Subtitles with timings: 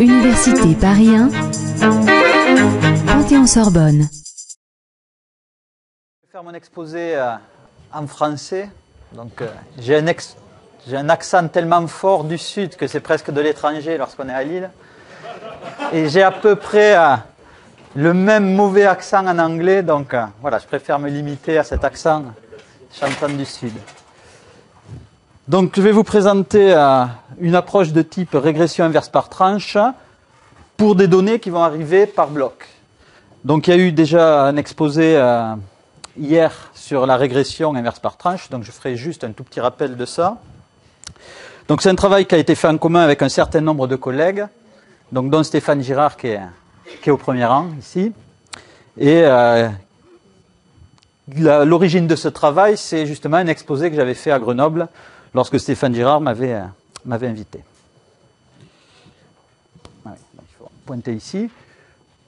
[0.00, 1.28] Université Paris 1,
[3.06, 4.08] Panthéon-Sorbonne.
[6.20, 7.34] Je vais faire mon exposé euh,
[7.92, 8.70] en français.
[9.12, 9.46] Donc, euh,
[9.78, 9.94] j'ai
[10.96, 14.68] un, accent tellement fort du sud que c'est presque de l'étranger lorsqu'on est à Lille.
[15.92, 17.14] Et j'ai à peu près euh,
[17.94, 19.84] le même mauvais accent en anglais.
[19.84, 22.24] Donc, voilà, je préfère me limiter à cet accent
[22.90, 23.74] chantant du sud.
[25.48, 27.06] Donc, je vais vous présenter euh,
[27.40, 29.78] une approche de type régression inverse par tranche
[30.76, 32.68] pour des données qui vont arriver par bloc.
[33.44, 35.54] Donc, il y a eu déjà un exposé euh,
[36.18, 39.96] hier sur la régression inverse par tranche, donc je ferai juste un tout petit rappel
[39.96, 40.36] de ça.
[41.66, 43.96] Donc c'est un travail qui a été fait en commun avec un certain nombre de
[43.96, 44.44] collègues,
[45.12, 48.12] donc dont Stéphane Girard qui est, au premier rang ici.
[48.98, 49.66] Et euh,
[51.38, 54.88] l'origine de ce travail, c'est justement un exposé que j'avais fait à Grenoble
[55.34, 57.62] lorsque Stéphane Girard m'avait euh, invité.
[60.58, 61.50] Faut pointer ici.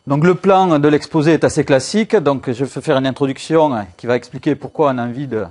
[0.07, 2.17] Donc le plan de l'exposé est assez classique.
[2.17, 5.45] Donc je vais faire une introduction euh, qui va expliquer pourquoi on a envie de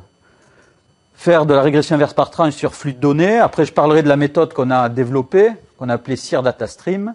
[1.16, 3.38] faire de la régression inverse par tranche sur flux de données.
[3.38, 7.14] Après, je parlerai de la méthode qu'on a développée, qu'on a appelée SIR Data Stream.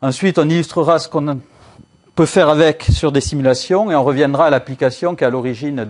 [0.00, 1.40] Ensuite, on illustrera ce qu'on
[2.14, 5.84] peut faire avec sur des simulations et on reviendra à l'application qui est à l'origine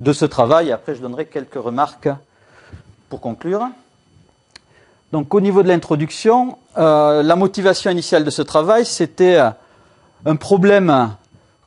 [0.00, 0.70] de ce travail.
[0.72, 2.08] Après, je donnerai quelques remarques
[3.08, 3.68] pour conclure.
[5.12, 9.50] Donc, au niveau de l'introduction, euh, la motivation initiale de ce travail, c'était euh,
[10.24, 11.10] un problème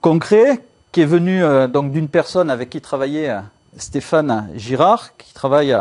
[0.01, 3.33] concret qui est venu euh, donc d'une personne avec qui travaillait
[3.77, 5.75] Stéphane Girard, qui travaille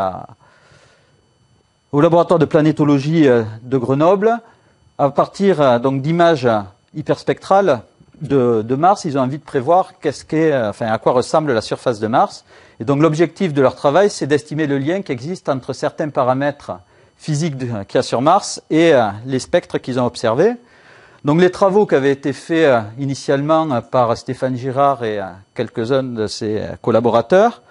[1.91, 4.37] au laboratoire de planétologie de Grenoble.
[4.97, 6.47] À partir donc d'images
[6.95, 7.81] hyperspectrales
[8.21, 12.45] de, Mars, ils ont envie de prévoir à quoi ressemble la surface de Mars.
[12.79, 16.71] Et donc l'objectif de leur travail, c'est d'estimer le lien qui existe entre certains paramètres
[17.17, 20.53] physiques qu'il y a sur Mars et euh, les spectres qu'ils ont observés.
[21.25, 25.19] Donc les travaux qui avaient été faits euh, initialement euh, par Stéphane Girard et
[25.53, 27.61] quelques-uns de ses collaborateurs,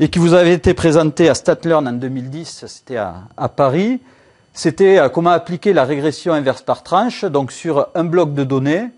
[0.00, 4.00] et qui vous avaient été présentés à StatLearn en 2010, c'était à, à Paris,
[4.52, 8.88] c'était comment appliquer la régression inverse par tranche, donc sur un bloc de données.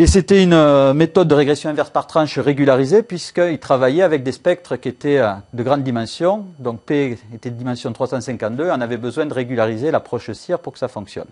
[0.00, 4.32] Et c'était une euh, méthode de régression inverse par tranche régularisée, puisqu'il travaillait avec des
[4.32, 8.96] spectres qui étaient euh, de grande dimension, donc P était de dimension 352, on avait
[8.96, 11.26] besoin de régulariser l'approche CIR pour que ça fonctionne.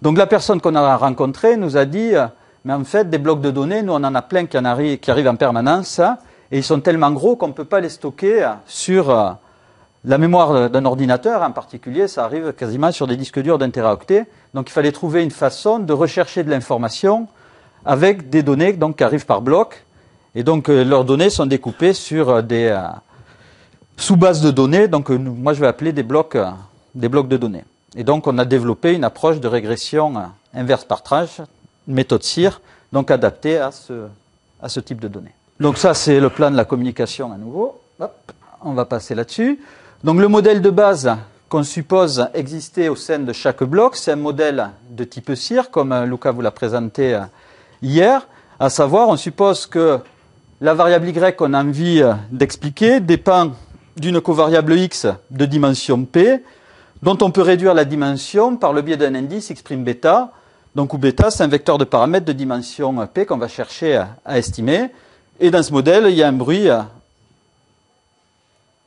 [0.00, 2.24] Donc la personne qu'on a rencontrée nous a dit, euh,
[2.64, 4.56] mais en fait, des blocs de données, nous on en a plein qui,
[4.98, 6.16] qui arrivent en permanence, hein,
[6.50, 9.36] et ils sont tellement gros qu'on ne peut pas les stocker sur
[10.04, 14.26] la mémoire d'un ordinateur, en particulier, ça arrive quasiment sur des disques durs d'un téraoctet.
[14.54, 17.28] Donc il fallait trouver une façon de rechercher de l'information
[17.84, 19.84] avec des données qui arrivent par bloc.
[20.34, 22.82] Et donc euh, leurs données sont découpées sur euh, des euh,
[23.96, 26.36] sous-bases de données, donc moi je vais appeler des blocs,
[26.94, 27.64] de données.
[27.96, 30.14] Et donc on a développé une approche de régression
[30.54, 31.40] inverse par tranche,
[31.86, 32.60] méthode CIR,
[32.92, 34.06] donc adaptée à ce,
[34.62, 35.34] à ce type de données.
[35.58, 37.80] Donc ça c'est le plan de la communication à nouveau.
[38.62, 39.60] On va passer là-dessus.
[40.02, 41.14] Donc le modèle de base
[41.50, 45.92] qu'on suppose exister au sein de chaque bloc, c'est un modèle de type CIR, comme
[45.92, 47.20] euh, Luca vous l'a présenté euh,
[47.82, 48.26] hier,
[48.58, 49.98] à savoir on suppose que
[50.62, 53.52] la variable y qu'on a envie euh, d'expliquer dépend
[53.94, 56.42] d'une covariable x de dimension p,
[57.02, 60.32] dont on peut réduire la dimension par le biais d'un indice x' bêta.
[60.74, 64.38] Donc où bêta, c'est un vecteur de paramètres de dimension p qu'on va chercher à,
[64.38, 64.92] estimer.
[65.40, 66.68] Et dans ce modèle, il y a un bruit,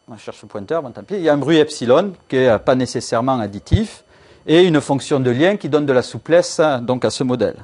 [0.10, 2.50] on cherche le pointeur, bon tant pis, il y a un bruit epsilon qui est
[2.50, 4.04] euh, pas nécessairement additif
[4.46, 7.56] et une fonction de lien qui donne de la souplesse donc à ce modèle.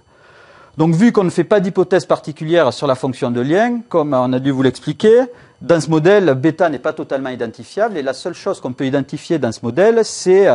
[0.77, 4.31] Donc vu qu'on ne fait pas d'hypothèse particulière sur la fonction de lien, comme on
[4.31, 5.23] a dû vous l'expliquer,
[5.61, 9.39] dans ce modèle, bêta n'est pas totalement identifiable et la seule chose qu'on peut identifier
[9.39, 10.47] dans ce modèle, c'est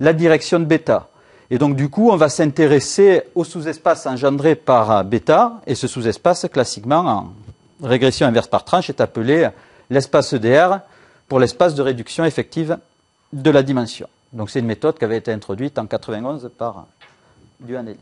[0.00, 1.06] la direction de bêta.
[1.48, 6.46] Et donc du coup, on va s'intéresser au sous-espace engendré par bêta et ce sous-espace,
[6.52, 9.48] classiquement en régression inverse par tranche, est appelé
[9.90, 10.80] l'espace EDR
[11.28, 12.78] pour l'espace de réduction effective
[13.32, 14.08] de la dimension.
[14.32, 16.86] Donc c'est une méthode qui avait été introduite en 91 par
[17.60, 17.98] Duanelli.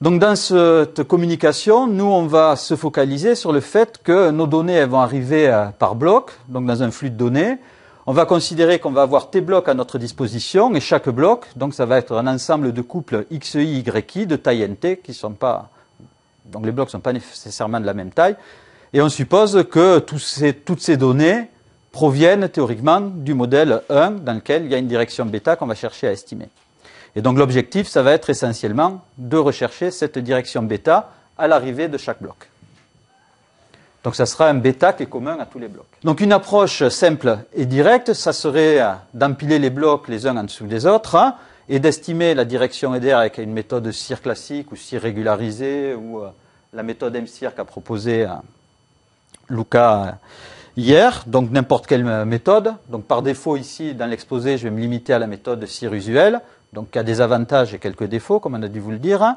[0.00, 4.72] Donc dans cette communication, nous on va se focaliser sur le fait que nos données
[4.72, 7.58] elles vont arriver euh, par bloc, donc dans un flux de données.
[8.06, 11.74] On va considérer qu'on va avoir T blocs à notre disposition et chaque bloc, donc
[11.74, 15.68] ça va être un ensemble de couples XI, YI de taille NT qui sont pas,
[16.46, 18.36] donc les blocs ne sont pas nécessairement de la même taille.
[18.92, 21.48] Et on suppose que toutes ces données
[21.92, 25.74] proviennent théoriquement du modèle 1 dans lequel il y a une direction bêta qu'on va
[25.74, 26.48] chercher à estimer.
[27.16, 31.98] Et donc l'objectif, ça va être essentiellement de rechercher cette direction bêta à l'arrivée de
[31.98, 32.48] chaque bloc.
[34.02, 35.86] Donc ça sera un bêta qui est commun à tous les blocs.
[36.04, 38.80] Donc une approche simple et directe, ça serait
[39.12, 41.34] d'empiler les blocs les uns en dessous des autres hein,
[41.68, 46.30] et d'estimer la direction EDR avec une méthode CIR classique ou CIR régularisée ou euh,
[46.72, 48.28] la méthode MCIR qu'a proposé euh,
[49.50, 50.18] Luca
[50.76, 52.74] hier, donc n'importe quelle méthode.
[52.88, 56.40] Donc par défaut ici, dans l'exposé, je vais me limiter à la méthode CIR usuelle,
[56.72, 59.36] donc qui a des avantages et quelques défauts, comme on a dû vous le dire.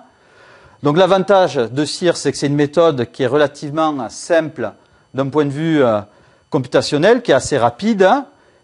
[0.83, 4.71] Donc l'avantage de CIR, c'est que c'est une méthode qui est relativement simple
[5.13, 6.01] d'un point de vue euh,
[6.49, 8.07] computationnel, qui est assez rapide.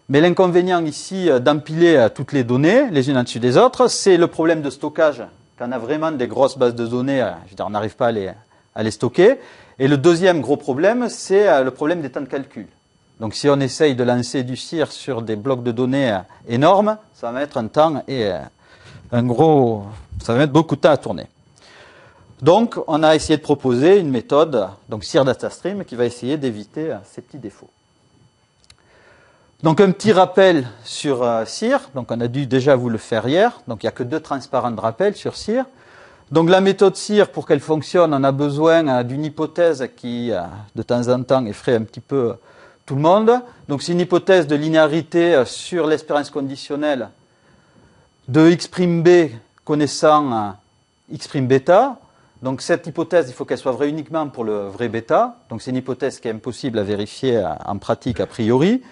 [0.08, 3.88] Mais l'inconvénient ici euh, d'empiler euh, toutes les données les unes en dessus des autres,
[3.88, 5.22] c'est le problème de stockage.
[5.58, 8.12] Quand on a vraiment des grosses bases de données, je veux dire, on n'arrive pas
[8.74, 9.38] à les stocker.
[9.80, 12.68] Et le deuxième gros problème, c'est le problème des temps de calcul.
[13.18, 16.16] Donc si on essaye de lancer du CIR sur des blocs de données
[16.48, 18.30] énormes, ça va mettre un temps et
[19.10, 19.84] un gros,
[20.22, 21.26] ça va mettre beaucoup de temps à tourner.
[22.42, 26.92] Donc, on a essayé de proposer une méthode, donc CIR DataStream, qui va essayer d'éviter
[26.92, 27.68] euh, ces petits défauts.
[29.62, 31.90] Donc, un petit rappel sur euh, CIR.
[31.94, 33.60] Donc, on a dû déjà vous le faire hier.
[33.68, 35.66] Donc, il n'y a que deux transparents de rappel sur CIR.
[36.30, 40.30] Donc, la méthode CIR, pour qu'elle fonctionne, on a besoin euh, d'une hypothèse qui,
[40.74, 42.34] de temps en temps, effraie un petit peu
[42.86, 43.32] tout le monde.
[43.68, 47.08] Donc, c'est une hypothèse de linéarité sur l'espérance conditionnelle
[48.28, 49.32] de x' b
[49.64, 50.54] connaissant
[51.10, 51.98] x' bêta.
[52.42, 55.36] Donc cette hypothèse, il faut qu'elle soit vraie uniquement pour le vrai bêta.
[55.50, 58.82] Donc c'est une hypothèse qui est impossible à vérifier euh, en pratique a priori.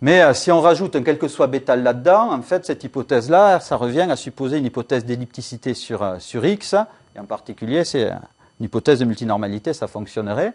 [0.00, 3.58] Mais euh, si on rajoute un quel que soit bêta là-dedans, en fait, cette hypothèse-là,
[3.58, 6.74] ça revient à supposer une hypothèse d'ellipticité sur, euh, sur x.
[7.16, 8.10] Et en particulier, c'est
[8.60, 10.52] une hypothèse de multinormalité, ça fonctionnerait.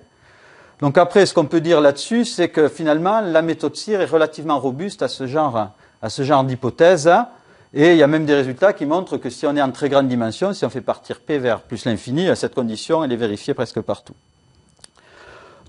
[0.80, 4.60] Donc après, ce qu'on peut dire là-dessus, c'est que finalement, la méthode CIR est relativement
[4.60, 7.12] robuste à ce genre, à ce genre d'hypothèse.
[7.74, 9.89] Et il y a même des résultats qui montrent que si on est en très
[9.89, 13.54] grande dimension, si on fait partir P vers plus l'infini, cette condition, elle est vérifiée
[13.54, 14.13] presque partout.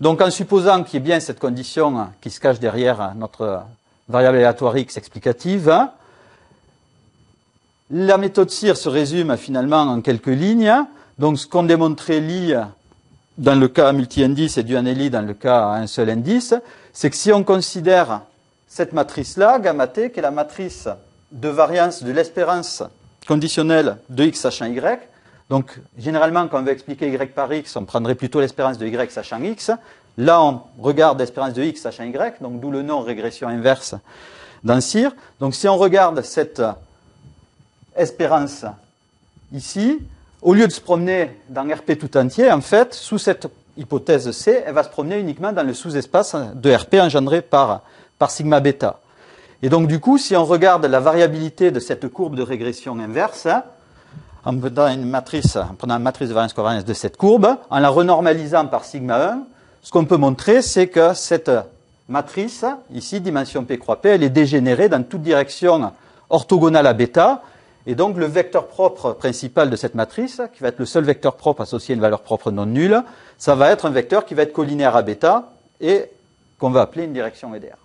[0.00, 3.62] Donc en supposant qu'il y ait bien cette condition qui se cache derrière notre
[4.08, 5.88] variable aléatoire x explicative,
[7.90, 10.74] la méthode CIR se résume finalement en quelques lignes.
[11.18, 12.54] Donc ce qu'ont démontré Lie
[13.38, 16.54] dans le cas multi-indice et Duanelli dans le cas un seul indice,
[16.92, 18.22] c'est que si on considère
[18.66, 20.88] cette matrice-là, gamma t, qui est la matrice
[21.30, 22.82] de variance de l'espérance
[23.26, 25.00] conditionnelle de x sachant y.
[25.50, 29.10] Donc, généralement, quand on veut expliquer y par x, on prendrait plutôt l'espérance de y
[29.10, 29.70] sachant x.
[30.16, 33.94] Là, on regarde l'espérance de x sachant y, donc d'où le nom régression inverse
[34.62, 35.12] dans CIR.
[35.40, 36.62] Donc, si on regarde cette
[37.94, 38.64] espérance
[39.52, 39.98] ici,
[40.40, 43.46] au lieu de se promener dans RP tout entier, en fait, sous cette
[43.76, 47.82] hypothèse C, elle va se promener uniquement dans le sous-espace de RP engendré par,
[48.18, 49.00] par sigma bêta.
[49.62, 53.48] Et donc, du coup, si on regarde la variabilité de cette courbe de régression inverse,
[54.44, 58.66] en prenant une matrice, une matrice de variance covariance de cette courbe, en la renormalisant
[58.66, 59.42] par sigma 1,
[59.82, 61.50] ce qu'on peut montrer, c'est que cette
[62.08, 65.92] matrice, ici, dimension P croix P, elle est dégénérée dans toute direction
[66.30, 67.42] orthogonale à bêta,
[67.86, 71.36] et donc le vecteur propre principal de cette matrice, qui va être le seul vecteur
[71.36, 73.02] propre associé à une valeur propre non nulle,
[73.36, 75.50] ça va être un vecteur qui va être collinéaire à bêta,
[75.80, 76.10] et
[76.58, 77.76] qu'on va appeler une direction EDR.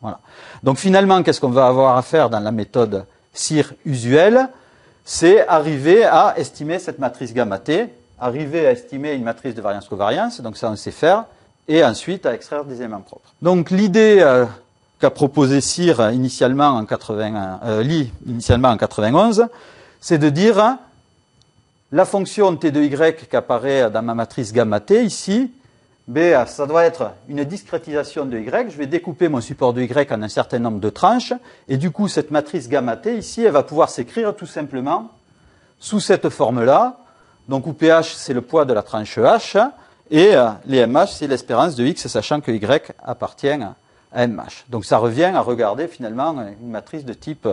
[0.00, 0.20] Voilà.
[0.62, 4.48] Donc finalement, qu'est-ce qu'on va avoir à faire dans la méthode CIR usuelle?
[5.08, 7.86] C'est arriver à estimer cette matrice gamma t,
[8.18, 11.26] arriver à estimer une matrice de variance-covariance, donc ça on sait faire,
[11.68, 13.32] et ensuite à extraire des éléments propres.
[13.40, 14.46] Donc l'idée euh,
[14.98, 19.46] qu'a proposé CIR initialement en 80, euh, initialement en 91,
[20.00, 20.76] c'est de dire
[21.92, 25.52] la fonction t de y qui apparaît dans ma matrice gamma t ici,
[26.08, 28.70] B, ça doit être une discrétisation de Y.
[28.70, 31.32] Je vais découper mon support de Y en un certain nombre de tranches.
[31.68, 35.10] Et du coup, cette matrice gamma T, ici, elle va pouvoir s'écrire tout simplement
[35.80, 36.98] sous cette forme-là.
[37.48, 39.70] Donc, où PH, c'est le poids de la tranche H.
[40.08, 44.66] Et euh, les MH, c'est l'espérance de X, sachant que Y appartient à MH.
[44.68, 47.48] Donc, ça revient à regarder finalement une matrice de type,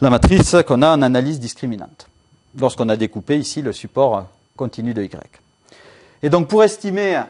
[0.00, 2.06] la matrice qu'on a en analyse discriminante.
[2.56, 4.26] Lorsqu'on a découpé ici le support
[4.56, 5.43] continu de Y.
[6.24, 7.20] Et donc pour estimer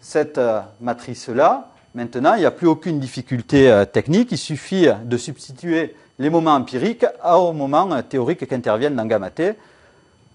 [0.00, 5.16] cette euh, matrice-là, maintenant, il n'y a plus aucune difficulté euh, technique, il suffit de
[5.16, 9.54] substituer les moments empiriques aux moments euh, théoriques qui interviennent dans gamma t.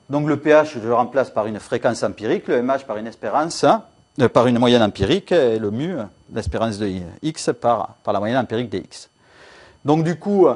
[0.10, 3.66] Donc le pH, je le remplace par une fréquence empirique, le MH par une espérance,
[4.34, 5.96] par une moyenne empirique, et le mu,
[6.34, 6.92] l'espérance de
[7.22, 9.10] x, par, par la moyenne empirique des x.
[9.86, 10.50] Donc du coup,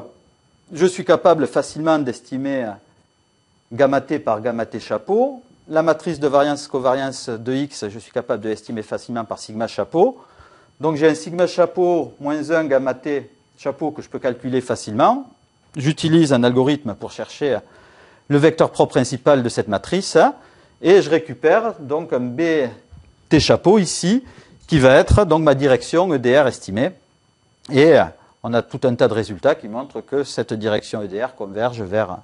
[0.73, 2.67] je suis capable facilement d'estimer
[3.71, 8.43] gamma t par gamma t chapeau, la matrice de variance-covariance de x, je suis capable
[8.43, 10.17] de l'estimer facilement par sigma chapeau.
[10.79, 15.29] Donc j'ai un sigma chapeau moins 1 gamma t chapeau que je peux calculer facilement.
[15.75, 17.59] J'utilise un algorithme pour chercher
[18.27, 20.17] le vecteur propre principal de cette matrice
[20.81, 22.41] et je récupère donc un b
[23.39, 24.23] chapeau ici,
[24.67, 26.91] qui va être donc ma direction EDR estimée.
[27.71, 27.95] Et
[28.43, 32.17] on a tout un tas de résultats qui montrent que cette direction EDR converge vers,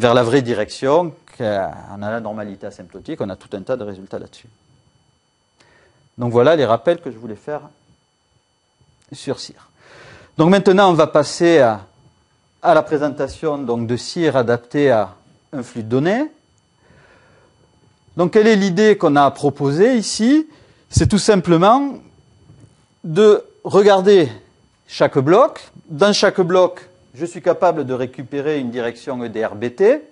[0.00, 1.14] vers la vraie direction.
[1.38, 4.48] On a la normalité asymptotique, on a tout un tas de résultats là-dessus.
[6.18, 7.62] Donc voilà les rappels que je voulais faire
[9.12, 9.68] sur CIR.
[10.36, 11.86] Donc maintenant, on va passer à,
[12.62, 15.14] la présentation donc, de CIR adapté à
[15.52, 16.24] un flux de données.
[18.16, 20.48] Donc quelle est l'idée qu'on a proposée ici?
[20.88, 21.94] C'est tout simplement
[23.04, 24.30] de regarder
[24.88, 25.70] chaque bloc.
[25.88, 30.02] Dans chaque bloc, je suis capable de récupérer une direction EDR-BT,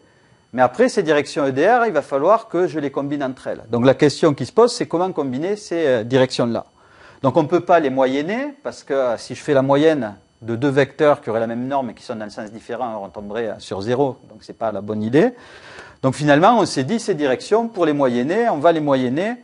[0.53, 3.63] mais après ces directions EDR, il va falloir que je les combine entre elles.
[3.71, 6.65] Donc la question qui se pose, c'est comment combiner ces euh, directions-là.
[7.23, 10.15] Donc on ne peut pas les moyenner, parce que euh, si je fais la moyenne
[10.41, 13.03] de deux vecteurs qui auraient la même norme et qui sont dans le sens différent,
[13.05, 15.33] on tomberait sur zéro, donc ce n'est pas la bonne idée.
[16.03, 19.35] Donc finalement, on s'est dit, ces directions, pour les moyenner, on va les moyenner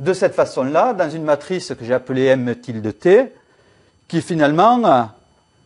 [0.00, 3.32] de cette façon-là, dans une matrice que j'ai appelée M tilde T,
[4.08, 5.10] qui finalement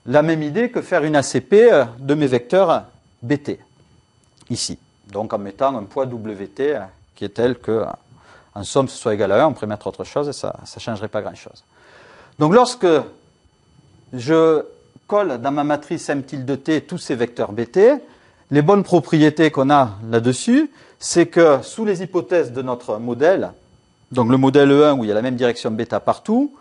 [0.06, 1.54] la même idée que faire une ACP
[1.98, 2.84] de mes vecteurs
[3.22, 3.58] BT,
[4.50, 4.78] ici.
[5.10, 6.78] Donc en mettant un poids WT
[7.14, 7.84] qui est tel que,
[8.54, 10.80] en somme, ce soit égal à 1, on pourrait mettre autre chose et ça ne
[10.80, 11.64] changerait pas grand-chose.
[12.38, 12.86] Donc lorsque
[14.12, 14.64] je
[15.06, 17.94] colle dans ma matrice M tilde T tous ces vecteurs BT,
[18.50, 23.52] les bonnes propriétés qu'on a là-dessus, c'est que sous les hypothèses de notre modèle,
[24.10, 26.54] donc le modèle E1 où il y a la même direction bêta partout,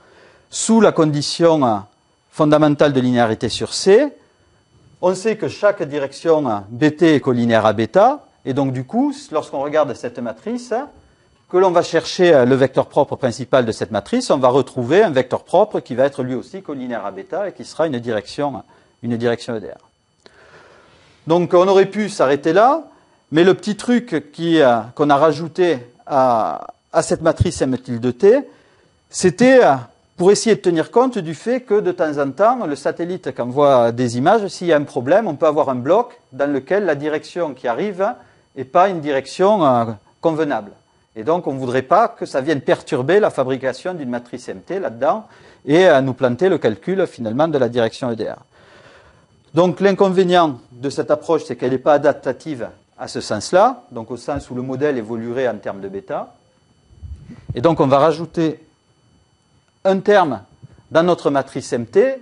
[0.50, 1.84] sous la condition
[2.32, 4.08] fondamentale de linéarité sur C,
[5.02, 9.62] on sait que chaque direction bt est collinéaire à bêta, et donc du coup, lorsqu'on
[9.62, 10.74] regarde cette matrice,
[11.50, 15.10] que l'on va chercher le vecteur propre principal de cette matrice, on va retrouver un
[15.10, 18.64] vecteur propre qui va être lui aussi collinéaire à bêta et qui sera une direction,
[19.04, 19.92] une direction EDR.
[21.28, 22.84] Donc on aurait pu s'arrêter là,
[23.32, 26.68] mais le petit truc euh, qu'on a rajouté à,
[27.02, 28.40] cette matrice M tilde T,
[29.10, 29.76] c'était euh,
[30.22, 33.92] pour essayer de tenir compte du fait que de temps en temps, le satellite, voit
[33.92, 36.94] des images, s'il y a un problème, on peut avoir un bloc dans lequel la
[36.94, 38.06] direction qui arrive
[38.56, 39.86] n'est pas une direction euh,
[40.22, 40.74] convenable.
[41.16, 44.80] Et donc, on ne voudrait pas que ça vienne perturber la fabrication d'une matrice MT
[44.80, 45.26] là-dedans
[45.66, 48.38] et nous planter le calcul finalement de la direction EDR.
[49.56, 54.18] Donc l'inconvénient de cette approche, c'est qu'elle n'est pas adaptative à ce sens-là, donc au
[54.18, 56.36] sens où le modèle évoluerait en termes de bêta.
[57.56, 58.60] Et donc on va rajouter
[59.84, 60.42] un terme
[60.92, 62.20] dans notre matrice MT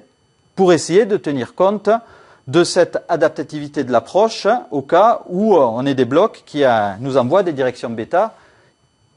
[0.55, 1.89] pour essayer de tenir compte
[2.47, 6.63] de cette adaptativité de l'approche au cas où on ait des blocs qui
[6.99, 8.33] nous envoient des directions bêta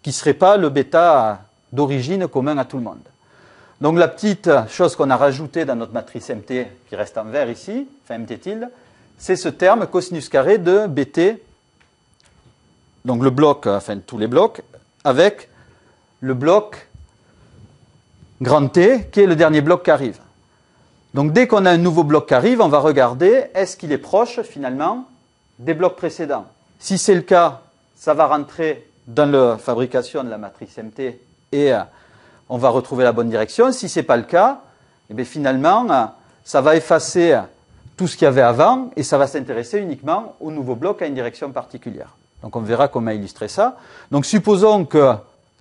[0.02, 3.00] qui ne seraient pas le bêta d'origine commun à tout le monde.
[3.80, 7.50] Donc la petite chose qu'on a rajoutée dans notre matrice MT, qui reste en vert
[7.50, 8.68] ici, enfin MT tilde,
[9.18, 11.42] c'est ce terme cosinus carré de BT,
[13.04, 14.62] donc le bloc, enfin tous les blocs,
[15.04, 15.48] avec
[16.20, 16.88] le bloc
[18.42, 20.18] grand T, qui est le dernier bloc qui arrive.
[21.14, 23.98] Donc dès qu'on a un nouveau bloc qui arrive, on va regarder est-ce qu'il est
[23.98, 25.06] proche finalement
[25.58, 26.46] des blocs précédents.
[26.78, 27.60] Si c'est le cas,
[27.94, 31.18] ça va rentrer dans la fabrication de la matrice MT
[31.52, 31.72] et
[32.48, 33.70] on va retrouver la bonne direction.
[33.72, 34.60] Si ce n'est pas le cas,
[35.10, 35.86] eh finalement,
[36.44, 37.38] ça va effacer
[37.96, 41.06] tout ce qu'il y avait avant et ça va s'intéresser uniquement au nouveau bloc à
[41.06, 42.16] une direction particulière.
[42.42, 43.76] Donc on verra comment illustrer ça.
[44.10, 44.84] Donc supposons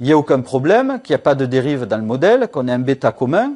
[0.02, 2.68] qu'il n'y ait aucun problème, qu'il n'y a pas de dérive dans le modèle, qu'on
[2.68, 3.54] ait un bêta commun.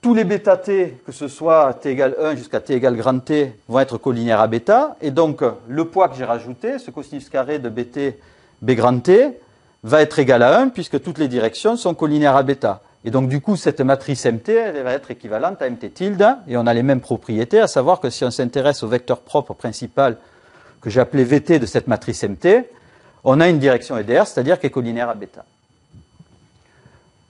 [0.00, 3.52] Tous les bêta t, que ce soit t égale 1 jusqu'à t égale grand t,
[3.68, 4.96] vont être collinéaires à bêta.
[5.02, 8.18] Et donc le poids que j'ai rajouté, ce cosinus carré de bt
[8.60, 9.38] b grand t,
[9.84, 12.80] va être égal à 1 puisque toutes les directions sont collinaires à bêta.
[13.04, 16.56] Et donc du coup, cette matrice MT, elle va être équivalente à MT tilde, et
[16.56, 20.16] on a les mêmes propriétés, à savoir que si on s'intéresse au vecteur propre principal
[20.80, 22.66] que j'ai appelé VT de cette matrice MT,
[23.24, 25.44] on a une direction EDR, c'est-à-dire qui est collinaire à bêta.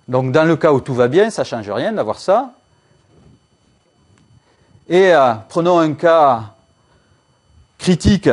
[0.08, 2.52] Donc dans le cas où tout va bien, ça ne change rien d'avoir ça.
[4.88, 6.42] Et euh, prenons un cas
[7.78, 8.28] critique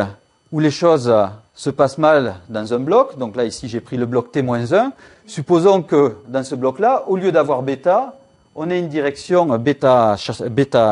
[0.52, 1.14] où les choses
[1.54, 4.92] se passe mal dans un bloc, donc là ici j'ai pris le bloc T-1,
[5.28, 8.16] supposons que dans ce bloc-là, au lieu d'avoir bêta,
[8.56, 10.16] on ait une direction bêta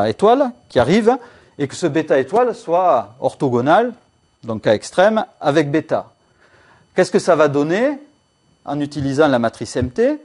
[0.08, 1.16] étoile qui arrive,
[1.58, 3.92] et que ce bêta étoile soit orthogonal,
[4.44, 6.06] donc à extrême, avec bêta.
[6.98, 7.92] Qu'est-ce que ça va donner
[8.64, 10.18] en utilisant la matrice MT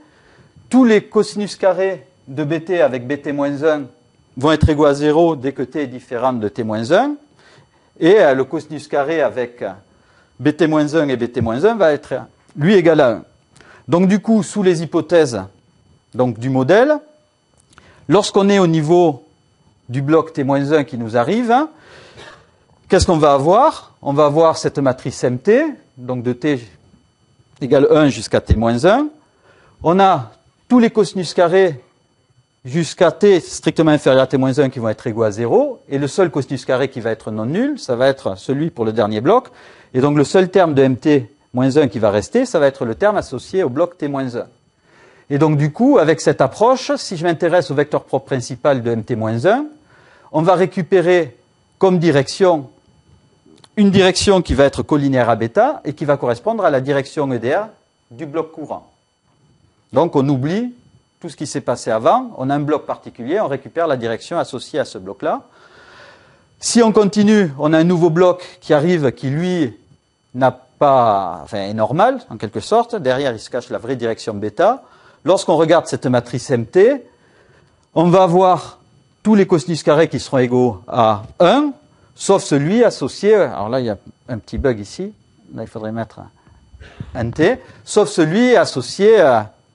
[0.72, 3.84] Tous les cosinus carrés de bt avec bt-1
[4.38, 7.14] vont être égaux à 0 dès que t est différent de t-1,
[8.00, 9.64] et le cosinus carré avec
[10.42, 12.16] bt-1 et bt-1 va être
[12.58, 13.24] lui égal à 1.
[13.88, 15.44] Donc du coup, sous les hypothèses
[16.16, 16.98] donc, du modèle,
[18.10, 19.24] lorsqu'on est au niveau
[19.90, 21.54] du bloc t-1 qui nous arrive,
[22.90, 23.94] qu'est-ce qu'on va avoir?
[24.02, 25.52] On va avoir cette matrice MT,
[25.98, 26.60] donc de t
[27.62, 29.08] égale 1 jusqu'à t-1.
[29.84, 30.32] On a
[30.68, 31.80] tous les cosinus carrés
[32.66, 36.30] jusqu'à t strictement inférieur à t-1 qui vont être égaux à 0, et le seul
[36.30, 39.50] cosinus carré qui va être non nul, ça va être celui pour le dernier bloc,
[39.94, 43.18] et donc le seul terme de mt-1 qui va rester, ça va être le terme
[43.18, 44.46] associé au bloc t-1.
[45.30, 48.96] Et donc du coup, avec cette approche, si je m'intéresse au vecteur propre principal de
[48.96, 49.66] mt-1,
[50.32, 51.38] on va récupérer
[51.78, 52.70] comme direction
[53.76, 57.32] une direction qui va être collinéaire à bêta et qui va correspondre à la direction
[57.32, 57.72] EDA
[58.12, 58.92] du bloc courant.
[59.92, 60.74] Donc on oublie
[61.20, 64.38] tout ce qui s'est passé avant, on a un bloc particulier, on récupère la direction
[64.38, 65.44] associée à ce bloc-là.
[66.60, 69.74] Si on continue, on a un nouveau bloc qui arrive qui lui
[70.36, 72.96] n'a pas, enfin est normal en quelque sorte.
[72.96, 74.84] Derrière, il se cache la vraie direction bêta.
[75.24, 77.02] Lorsqu'on regarde cette matrice MT,
[77.96, 78.80] on va avoir
[79.24, 81.72] tous les cosinus carrés qui seront égaux à 1,
[82.16, 83.98] sauf celui associé, alors là il y a
[84.30, 85.14] un petit bug ici,
[85.54, 86.22] là il faudrait mettre
[87.16, 89.24] un T, sauf celui associé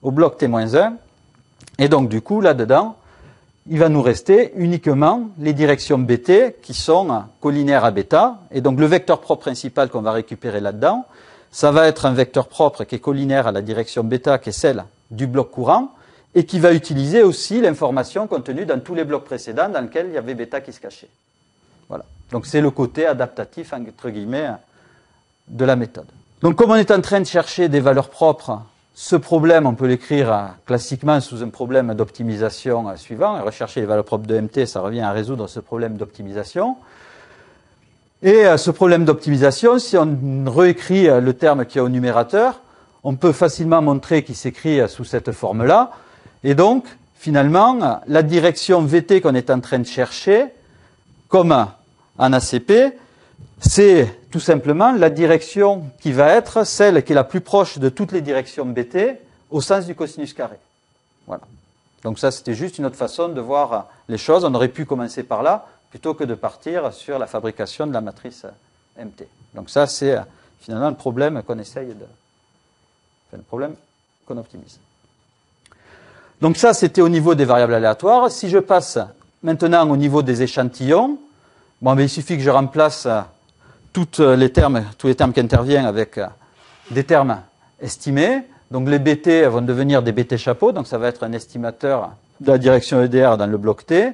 [0.01, 0.93] au bloc T-1,
[1.79, 2.97] et donc, du coup, là-dedans,
[3.67, 8.39] il va nous rester uniquement les directions BT qui sont collinaires à bêta.
[8.51, 11.05] Et donc, le vecteur propre principal qu'on va récupérer là-dedans,
[11.51, 14.51] ça va être un vecteur propre qui est collinaire à la direction bêta, qui est
[14.51, 15.93] celle du bloc courant,
[16.35, 20.13] et qui va utiliser aussi l'information contenue dans tous les blocs précédents dans lesquels il
[20.13, 21.09] y avait bêta qui se cachait.
[21.87, 22.03] Voilà.
[22.31, 24.51] Donc, c'est le côté adaptatif, entre guillemets,
[25.47, 26.07] de la méthode.
[26.41, 28.61] Donc, comme on est en train de chercher des valeurs propres
[29.01, 33.41] ce problème, on peut l'écrire euh, classiquement sous un problème d'optimisation euh, suivant.
[33.41, 36.75] rechercher les valeurs propres de MT, ça revient à résoudre ce problème d'optimisation.
[38.21, 42.59] Et euh, ce problème d'optimisation, si on réécrit le terme qui est au numérateur,
[43.05, 45.91] on peut facilement montrer qu'il s'écrit sous cette forme-là.
[46.43, 46.83] Et donc,
[47.15, 50.47] finalement, la direction VT qu'on est en train de chercher,
[51.29, 51.67] comme
[52.19, 52.93] en ACP,
[53.59, 57.89] c'est tout simplement la direction qui va être celle qui est la plus proche de
[57.89, 59.17] toutes les directions BT
[59.49, 60.57] au sens du cosinus carré.
[61.25, 61.43] Voilà.
[62.03, 64.45] Donc ça, c'était juste une autre façon de voir les choses.
[64.45, 68.01] On aurait pu commencer par là plutôt que de partir sur la fabrication de la
[68.01, 68.45] matrice
[68.97, 69.25] MT.
[69.55, 70.17] Donc ça, c'est
[70.59, 72.05] finalement le problème qu'on essaye de...
[73.27, 73.75] Enfin, le problème
[74.25, 74.79] qu'on optimise.
[76.41, 78.29] Donc ça, c'était au niveau des variables aléatoires.
[78.29, 78.99] Si je passe
[79.41, 81.17] maintenant au niveau des échantillons,
[81.81, 83.07] bon, mais il suffit que je remplace
[83.93, 86.27] toutes les termes, tous les termes qui interviennent avec euh,
[86.91, 87.41] des termes
[87.81, 88.43] estimés.
[88.71, 92.51] Donc les BT vont devenir des BT chapeaux, donc ça va être un estimateur de
[92.51, 94.11] la direction EDR dans le bloc T.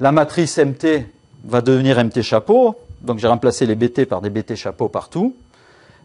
[0.00, 1.06] La matrice MT
[1.44, 5.36] va devenir MT chapeau, donc j'ai remplacé les BT par des BT chapeaux partout.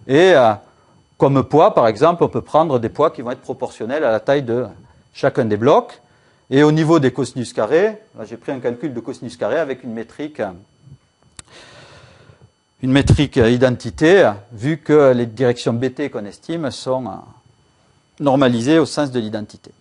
[0.08, 0.54] Et euh,
[1.18, 4.20] comme poids, par exemple, on peut prendre des poids qui vont être proportionnels à la
[4.20, 4.66] taille de
[5.14, 6.02] chacun des blocs.
[6.50, 9.94] Et au niveau des cosinus carrés, j'ai pris un calcul de cosinus carré avec une
[9.94, 10.42] métrique
[12.82, 17.04] une métrique identité, vu que les directions BT qu'on estime sont
[18.20, 19.72] normalisées au sens de l'identité.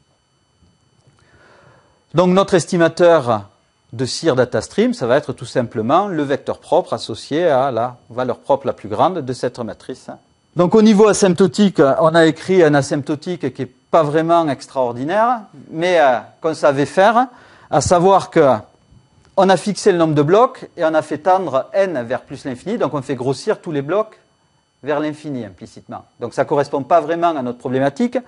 [2.14, 3.48] Donc notre estimateur
[3.92, 8.38] de CIR DataStream, ça va être tout simplement le vecteur propre associé à la valeur
[8.38, 10.08] propre la plus grande de cette matrice.
[10.56, 16.00] Donc au niveau asymptotique, on a écrit un asymptotique qui n'est pas vraiment extraordinaire, mais
[16.00, 17.26] euh, qu'on savait faire,
[17.70, 18.54] à savoir que
[19.36, 22.44] on a fixé le nombre de blocs et on a fait tendre n vers plus
[22.44, 24.18] l'infini, donc on fait grossir tous les blocs
[24.82, 26.04] vers l'infini implicitement.
[26.20, 28.18] Donc ça ne correspond pas vraiment à notre problématique,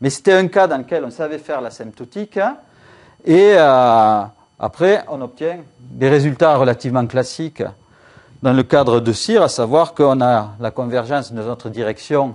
[0.00, 2.38] mais c'était un cas dans lequel on savait faire l'asymptotique,
[3.24, 4.22] et euh,
[4.58, 7.62] après on obtient des résultats relativement classiques
[8.42, 12.34] dans le cadre de CIR, à savoir qu'on a la convergence de notre direction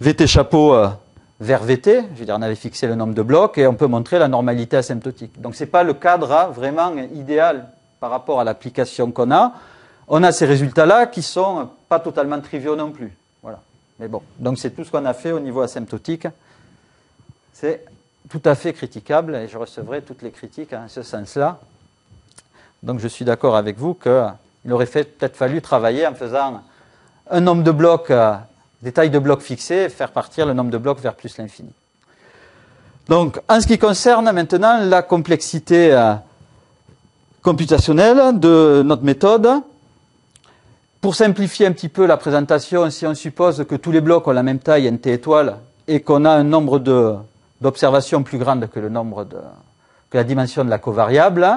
[0.00, 0.88] VT chapeau euh,
[1.40, 3.86] vers VT, je veux dire, on avait fixé le nombre de blocs et on peut
[3.86, 5.40] montrer la normalité asymptotique.
[5.40, 7.68] Donc ce n'est pas le cadre vraiment idéal
[8.00, 9.52] par rapport à l'application qu'on a.
[10.08, 13.12] On a ces résultats-là qui sont pas totalement triviaux non plus.
[13.42, 13.60] Voilà.
[13.98, 16.28] Mais bon, donc c'est tout ce qu'on a fait au niveau asymptotique.
[17.52, 17.84] C'est
[18.28, 21.58] tout à fait critiquable et je recevrai toutes les critiques en ce sens-là.
[22.82, 26.62] Donc je suis d'accord avec vous qu'il aurait peut-être fallu travailler en faisant
[27.30, 28.34] un nombre de blocs euh,
[28.86, 31.72] des tailles de blocs fixées faire partir le nombre de blocs vers plus l'infini.
[33.08, 36.14] Donc, en ce qui concerne maintenant la complexité euh,
[37.42, 39.48] computationnelle de notre méthode,
[41.00, 44.30] pour simplifier un petit peu la présentation, si on suppose que tous les blocs ont
[44.30, 45.56] la même taille, nt étoile,
[45.88, 49.38] et qu'on a un nombre d'observations plus grande que le nombre de,
[50.10, 51.48] que la dimension de la covariable,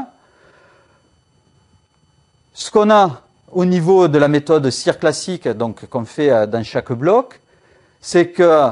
[2.55, 6.63] ce qu'on a au niveau de la méthode CIR classique, donc qu'on fait euh, dans
[6.63, 7.39] chaque bloc,
[8.01, 8.69] c'est que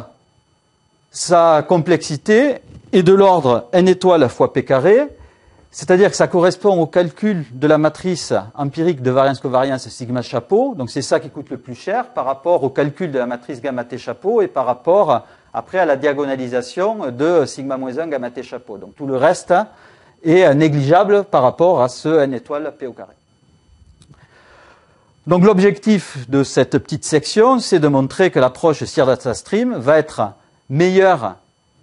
[1.11, 2.57] sa complexité
[2.93, 5.07] est de l'ordre n étoile fois p carré,
[5.71, 10.73] C'est-à-dire que ça correspond au calcul de la matrice empirique de variance-covariance sigma chapeau.
[10.75, 13.61] Donc c'est ça qui coûte le plus cher par rapport au calcul de la matrice
[13.61, 18.31] gamma t chapeau et par rapport après à la diagonalisation de sigma moins 1 gamma
[18.31, 18.77] t chapeau.
[18.77, 19.53] Donc tout le reste
[20.23, 23.16] est négligeable par rapport à ce n étoile p au carré.
[25.27, 29.97] Donc l'objectif de cette petite section, c'est de montrer que l'approche CIR Data Stream va
[29.97, 30.21] être
[30.69, 31.35] meilleure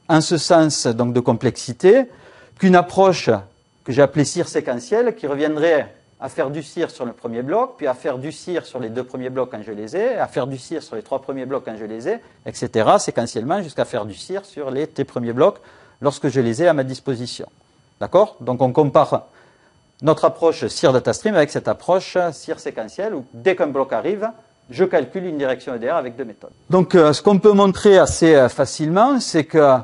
[0.09, 2.05] en ce sens donc de complexité
[2.59, 3.29] qu'une approche
[3.85, 7.75] que j'ai appelée CIR séquentielle qui reviendrait à faire du CIR sur le premier bloc,
[7.77, 10.27] puis à faire du CIR sur les deux premiers blocs quand je les ai, à
[10.27, 13.85] faire du CIR sur les trois premiers blocs quand je les ai, etc., séquentiellement, jusqu'à
[13.85, 15.59] faire du CIR sur les T premiers blocs
[16.01, 17.47] lorsque je les ai à ma disposition.
[18.01, 18.37] D'accord?
[18.41, 19.27] Donc on compare
[20.05, 24.29] notre approche CIR DataStream avec cette approche CIR séquentielle où dès qu'un bloc arrive,
[24.71, 26.53] je calcule une direction EDR avec deux méthodes.
[26.69, 29.79] Donc euh, ce qu'on peut montrer assez euh, facilement, c'est que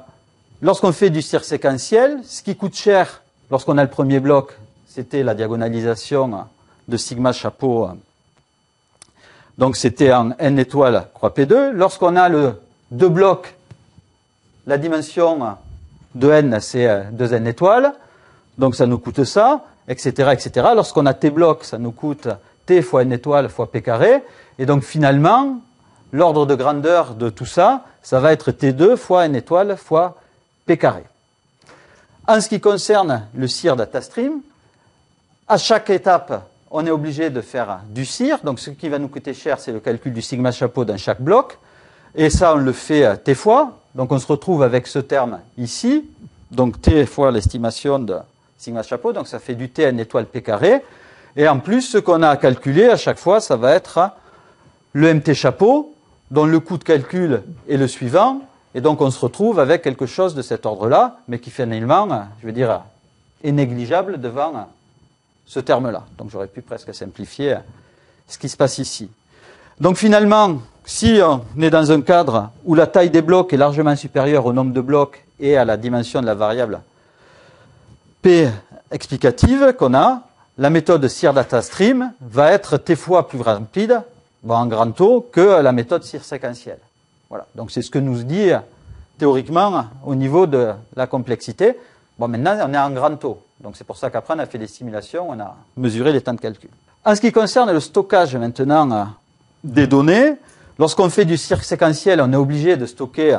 [0.61, 5.23] lorsqu'on fait du CIR séquentiel, ce qui coûte cher lorsqu'on a le premier bloc, c'était
[5.23, 6.45] la diagonalisation
[6.87, 7.89] de sigma chapeau.
[9.57, 11.71] Donc c'était en n étoile croix P2.
[11.71, 13.55] Lorsqu'on a le deux blocs,
[14.67, 15.57] la dimension
[16.15, 17.95] de n, c'est 2n euh, étoiles.
[18.59, 20.69] Donc ça nous coûte ça etc., etc.
[20.75, 22.29] Lorsqu'on a t blocs, ça nous coûte
[22.67, 24.23] t fois n étoile fois p carré.
[24.59, 25.61] Et donc finalement,
[26.13, 30.17] l'ordre de grandeur de tout ça, ça va être t2 fois n étoile fois
[30.67, 31.05] p carré.
[32.27, 34.41] En ce qui concerne le CIR DataStream,
[35.49, 38.39] à chaque étape, on est obligé de faire du CIR.
[38.45, 41.21] Donc ce qui va nous coûter cher, c'est le calcul du sigma chapeau dans chaque
[41.21, 41.59] bloc.
[42.15, 43.79] Et ça, on le fait t fois.
[43.95, 46.09] Donc on se retrouve avec ce terme ici.
[46.51, 48.19] Donc t fois l'estimation de
[48.61, 50.83] sigma chapeau, donc ça fait du T n étoile P carré.
[51.35, 54.11] Et en plus, ce qu'on a à calculer à chaque fois, ça va être
[54.93, 55.95] le MT chapeau,
[56.31, 58.43] dont le coût de calcul est le suivant.
[58.75, 62.07] Et donc on se retrouve avec quelque chose de cet ordre-là, mais qui finalement,
[62.43, 62.83] je veux dire,
[63.43, 64.69] est négligeable devant
[65.47, 66.05] ce terme-là.
[66.19, 67.57] Donc j'aurais pu presque simplifier
[68.29, 69.11] ce qui se passe ici.
[69.81, 73.97] Donc finalement, si on est dans un cadre où la taille des blocs est largement
[73.97, 76.83] supérieure au nombre de blocs et à la dimension de la variable
[78.23, 78.49] P
[78.91, 80.23] explicative qu'on a,
[80.59, 84.03] la méthode CIR Data Stream va être T fois plus rapide,
[84.47, 86.81] en grand taux, que la méthode CIR séquentielle.
[87.31, 87.47] Voilà.
[87.55, 88.51] Donc c'est ce que nous dit
[89.19, 91.79] théoriquement au niveau de la complexité.
[92.19, 93.39] Bon, maintenant on est en grand taux.
[93.61, 96.35] Donc c'est pour ça qu'après on a fait des simulations, on a mesuré les temps
[96.35, 96.71] de calcul.
[97.05, 99.09] En ce qui concerne le stockage maintenant
[99.65, 100.35] des données,
[100.79, 103.39] lorsqu'on fait du CIR séquentiel, on est obligé de stocker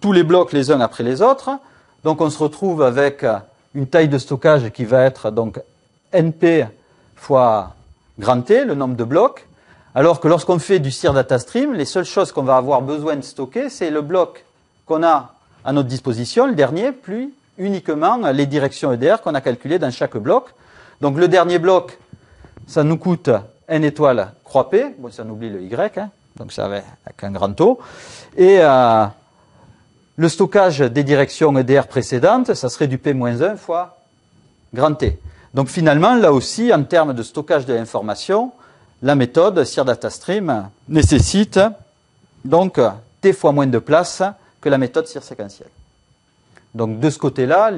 [0.00, 1.50] tous les blocs les uns après les autres.
[2.04, 3.24] Donc on se retrouve avec
[3.74, 5.60] une taille de stockage qui va être donc
[6.12, 6.66] NP
[7.16, 7.74] fois
[8.18, 9.46] grand T, le nombre de blocs,
[9.94, 13.16] alors que lorsqu'on fait du CIR data stream, les seules choses qu'on va avoir besoin
[13.16, 14.44] de stocker, c'est le bloc
[14.86, 19.78] qu'on a à notre disposition, le dernier, puis uniquement les directions EDR qu'on a calculées
[19.78, 20.46] dans chaque bloc.
[21.00, 21.98] Donc le dernier bloc,
[22.66, 23.30] ça nous coûte
[23.66, 26.84] n étoile croix P, bon ça on oublie le Y, hein, donc ça avec
[27.22, 27.78] un grand taux,
[28.36, 29.06] et euh,
[30.18, 33.98] le stockage des directions EDR précédentes, ça serait du P-1 fois
[34.74, 35.16] grand T.
[35.54, 38.52] Donc finalement, là aussi, en termes de stockage de l'information,
[39.00, 41.60] la méthode CIR Data Stream nécessite
[42.44, 42.80] donc
[43.20, 44.24] T fois moins de place
[44.60, 45.70] que la méthode CIR séquentielle.
[46.74, 47.70] Donc de ce côté-là,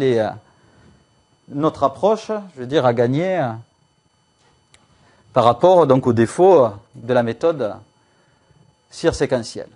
[1.51, 3.47] notre approche, je veux dire, a gagné
[5.35, 7.75] par rapport donc au défaut de la méthode
[8.91, 9.69] CIR séquentielle.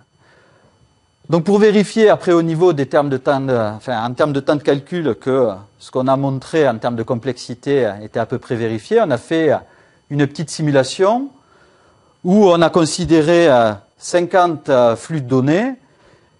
[1.27, 4.55] Donc pour vérifier après au niveau des termes de temps, enfin en termes de temps
[4.55, 8.55] de calcul que ce qu'on a montré en termes de complexité était à peu près
[8.55, 9.51] vérifié, on a fait
[10.11, 11.29] une petite simulation
[12.23, 13.49] où on a considéré
[13.97, 15.73] 50 euh, flux de données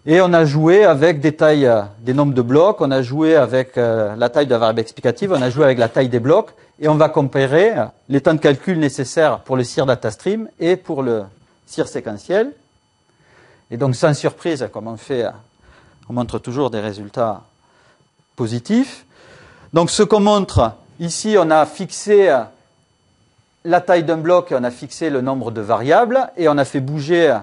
[0.05, 1.71] et on a joué avec des tailles,
[2.01, 5.31] des nombres de blocs, on a joué avec euh, la taille de la variable explicative,
[5.31, 7.73] on a joué avec la taille des blocs et on va comparer
[8.07, 11.23] les temps de calcul nécessaires pour le CIR data stream et pour le
[11.65, 12.51] CIR séquentiel.
[13.71, 15.25] Et donc, sans surprise, comme on fait,
[16.07, 17.41] on montre toujours des résultats
[18.35, 19.05] positifs.
[19.73, 22.31] Donc, ce qu'on montre ici, on a fixé
[23.63, 26.79] la taille d'un bloc on a fixé le nombre de variables et on a fait
[26.79, 27.35] bouger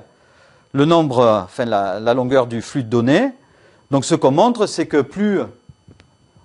[0.73, 3.31] le nombre, enfin la, longueur du flux de données.
[3.91, 5.41] Donc, ce qu'on montre, c'est que plus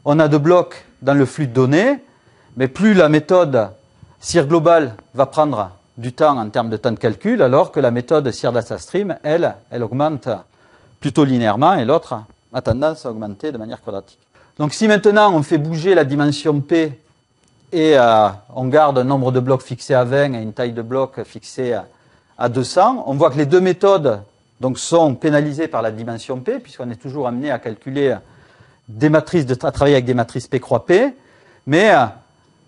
[0.04, 2.00] on a de blocs dans le flux de données,
[2.56, 3.70] mais plus la méthode
[4.20, 7.92] CIR global va prendre du temps en termes de temps de calcul, alors que la
[7.92, 10.30] méthode CIR Data Stream, elle, elle augmente
[11.00, 12.22] plutôt linéairement et l'autre
[12.54, 14.20] a tendance à augmenter de manière quadratique.
[14.58, 17.00] Donc si maintenant on fait bouger la dimension P
[17.72, 20.82] et euh, on garde un nombre de blocs fixé à 20 et une taille de
[20.82, 21.78] bloc fixée
[22.38, 24.22] à 200, on voit que les deux méthodes
[24.76, 28.16] sont pénalisées par la dimension P, puisqu'on est toujours amené à calculer
[28.88, 31.14] des matrices, de, à travailler avec des matrices P croix P,
[31.66, 32.06] mais euh,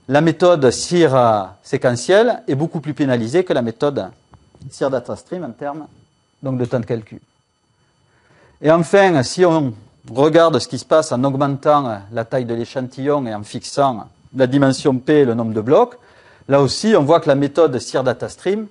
[0.09, 4.07] la méthode CIR euh, séquentielle est beaucoup plus pénalisée que la méthode
[4.71, 5.85] CIR data stream en termes
[6.41, 7.19] donc, de temps de calcul.
[8.59, 9.71] Et enfin, si on
[10.11, 14.47] regarde ce qui se passe en augmentant la taille de l'échantillon et en fixant la
[14.47, 15.99] dimension P et le nombre de blocs,
[16.47, 18.65] là aussi, on voit que la méthode CIR data stream,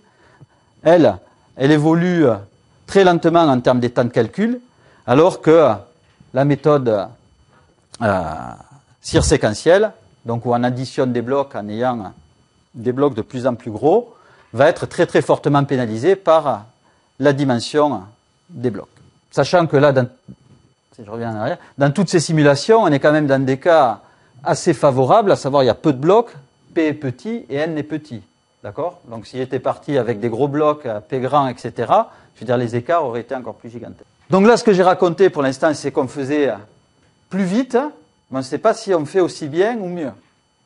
[0.83, 1.19] elle,
[1.55, 2.27] elle évolue
[2.89, 4.61] très lentement en termes des temps de calcul,
[5.07, 5.71] alors que
[6.35, 7.07] la méthode
[8.03, 8.25] euh,
[9.01, 9.93] séquentielle,
[10.29, 12.13] donc où on additionne des blocs en ayant
[12.75, 14.15] des blocs de plus en plus gros,
[14.53, 16.67] va être très très fortement pénalisée par
[17.19, 18.03] la dimension
[18.51, 18.89] des blocs.
[19.31, 20.07] Sachant que là, dans,
[20.95, 23.57] si je reviens en arrière, dans toutes ces simulations, on est quand même dans des
[23.57, 24.01] cas
[24.45, 26.37] assez favorables, à savoir il y a peu de blocs,
[26.75, 28.21] P est petit et N est petit.
[28.63, 29.01] D'accord?
[29.09, 31.73] Donc s'il était parti avec des gros blocs, P grand, etc.,
[32.35, 34.05] je veux dire, les écarts auraient été encore plus gigantesques.
[34.29, 36.53] Donc là, ce que j'ai raconté pour l'instant, c'est qu'on faisait
[37.31, 37.79] plus vite,
[38.31, 40.13] mais on ne sait pas si on fait aussi bien ou mieux.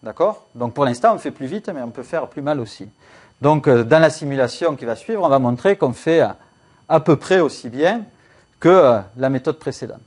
[0.03, 0.47] D'accord?
[0.55, 2.89] Donc pour l'instant, on fait plus vite, mais on peut faire plus mal aussi.
[3.41, 6.23] Donc euh, dans la simulation qui va suivre, on va montrer qu'on fait
[6.89, 8.03] à peu près aussi bien
[8.61, 10.01] que euh, la méthode précédente,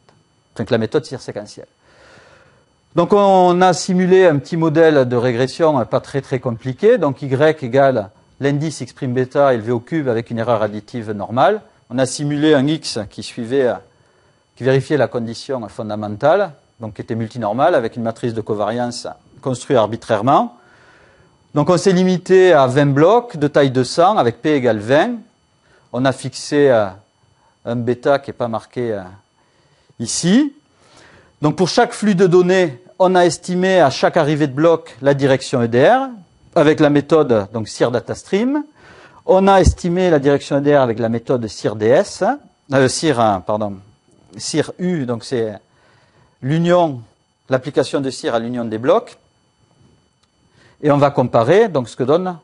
[0.55, 1.67] donc la méthode séquentielle.
[2.95, 6.97] Donc on a simulé un petit modèle de régression pas très très compliqué.
[6.97, 11.61] Donc y égale l'indice x' bêta élevé au cube avec une erreur additive normale.
[11.89, 13.73] On a simulé un x qui suivait,
[14.55, 19.07] qui vérifiait la condition fondamentale, donc qui était multinormale avec une matrice de covariance
[19.41, 20.57] construite arbitrairement.
[21.53, 25.11] Donc on s'est limité à 20 blocs de taille 200 avec p égale 20.
[25.93, 26.87] On a fixé euh,
[27.63, 29.01] un bêta qui n'est pas marqué euh,
[29.99, 30.53] ici.
[31.41, 35.13] Donc pour chaque flux de données, on a estimé à chaque arrivée de bloc la
[35.13, 36.09] direction EDR
[36.55, 38.63] avec la méthode donc CIR DataStream.
[39.25, 42.23] On a estimé la direction EDR avec la méthode CIR-DS,
[42.73, 43.77] euh, CIR, pardon,
[44.37, 45.53] CIR-U, donc c'est
[47.49, 49.17] l'application de CIR à l'union des blocs.
[50.81, 52.37] Et on va comparer donc ce que donnent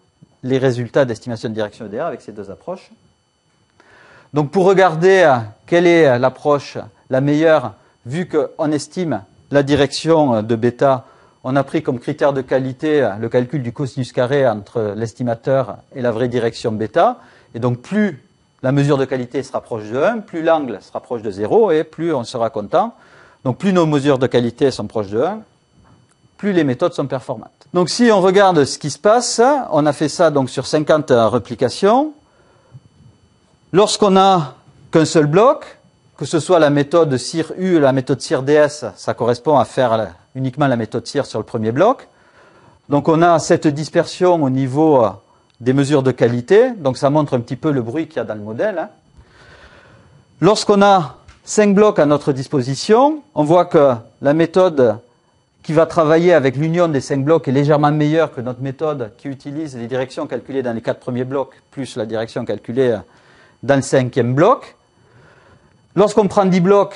[0.44, 2.90] les résultats d'estimation de direction EDR avec ces deux approches.
[4.34, 5.38] Donc pour regarder euh,
[5.68, 6.78] quelle est l'approche
[7.10, 7.74] la meilleure,
[8.06, 11.06] vu qu'on estime la direction de bêta,
[11.44, 16.02] on a pris comme critère de qualité le calcul du cosinus carré entre l'estimateur et
[16.02, 17.20] la vraie direction bêta.
[17.54, 18.24] Et donc plus
[18.64, 21.84] la mesure de qualité se rapproche de 1, plus l'angle se rapproche de 0 et
[21.84, 22.96] plus on sera content.
[23.44, 25.42] Donc plus nos mesures de qualité sont proches de 1,
[26.38, 27.50] plus les méthodes sont performantes.
[27.74, 31.12] Donc si on regarde ce qui se passe, on a fait ça donc sur 50
[31.32, 32.14] réplications.
[33.72, 34.56] Lorsqu'on a
[34.92, 35.80] qu'un seul bloc,
[36.18, 40.76] que ce soit la méthode CIR-U la méthode CIR-DS, ça correspond à faire uniquement la
[40.76, 42.08] méthode CIR sur le premier bloc.
[42.90, 45.10] Donc on a cette dispersion au niveau euh,
[45.62, 48.24] des mesures de qualité, donc ça montre un petit peu le bruit qu'il y a
[48.26, 48.80] dans le modèle.
[48.80, 48.90] Hein.
[50.42, 51.18] Lorsqu'on a
[51.52, 55.00] cinq blocs à notre disposition, on voit que la méthode
[55.64, 59.28] qui va travailler avec l'union des cinq blocs est légèrement meilleure que notre méthode qui
[59.28, 62.98] utilise les directions calculées dans les quatre premiers blocs plus la direction calculée
[63.64, 64.78] dans le cinquième bloc.
[65.98, 66.96] Lorsqu'on prend 10 blocs,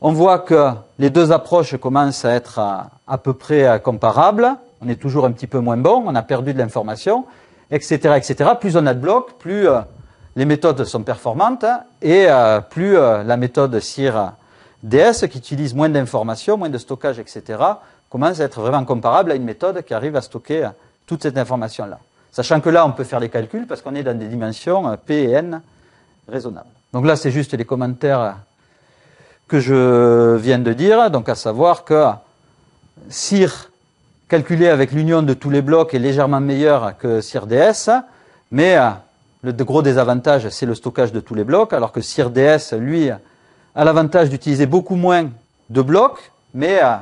[0.00, 0.68] on voit que
[1.00, 4.54] les deux approches commencent à être à, peu près comparables.
[4.80, 7.24] On est toujours un petit peu moins bon, on a perdu de l'information,
[7.72, 8.50] etc., etc.
[8.60, 9.80] Plus on a de blocs, plus euh,
[10.40, 11.66] les méthodes sont performantes
[12.00, 14.32] et euh, plus euh, la méthode CIR
[14.82, 17.62] DS, qui utilise moins d'informations, moins de stockage, etc.,
[18.08, 20.70] commence à être vraiment comparable à une méthode qui arrive à stocker
[21.06, 21.98] toute cette information-là.
[22.32, 25.24] Sachant que là, on peut faire les calculs parce qu'on est dans des dimensions P
[25.24, 25.60] et N
[26.26, 26.70] raisonnables.
[26.94, 28.36] Donc là, c'est juste les commentaires
[29.46, 32.06] que je viens de dire, donc à savoir que
[33.10, 33.70] CIR
[34.26, 37.90] calculé avec l'union de tous les blocs est légèrement meilleur que CIR-DS,
[38.50, 38.88] mais euh,
[39.42, 43.84] le gros désavantage, c'est le stockage de tous les blocs, alors que CIR-DS, lui, a
[43.84, 45.30] l'avantage d'utiliser beaucoup moins
[45.70, 46.96] de blocs, mais euh,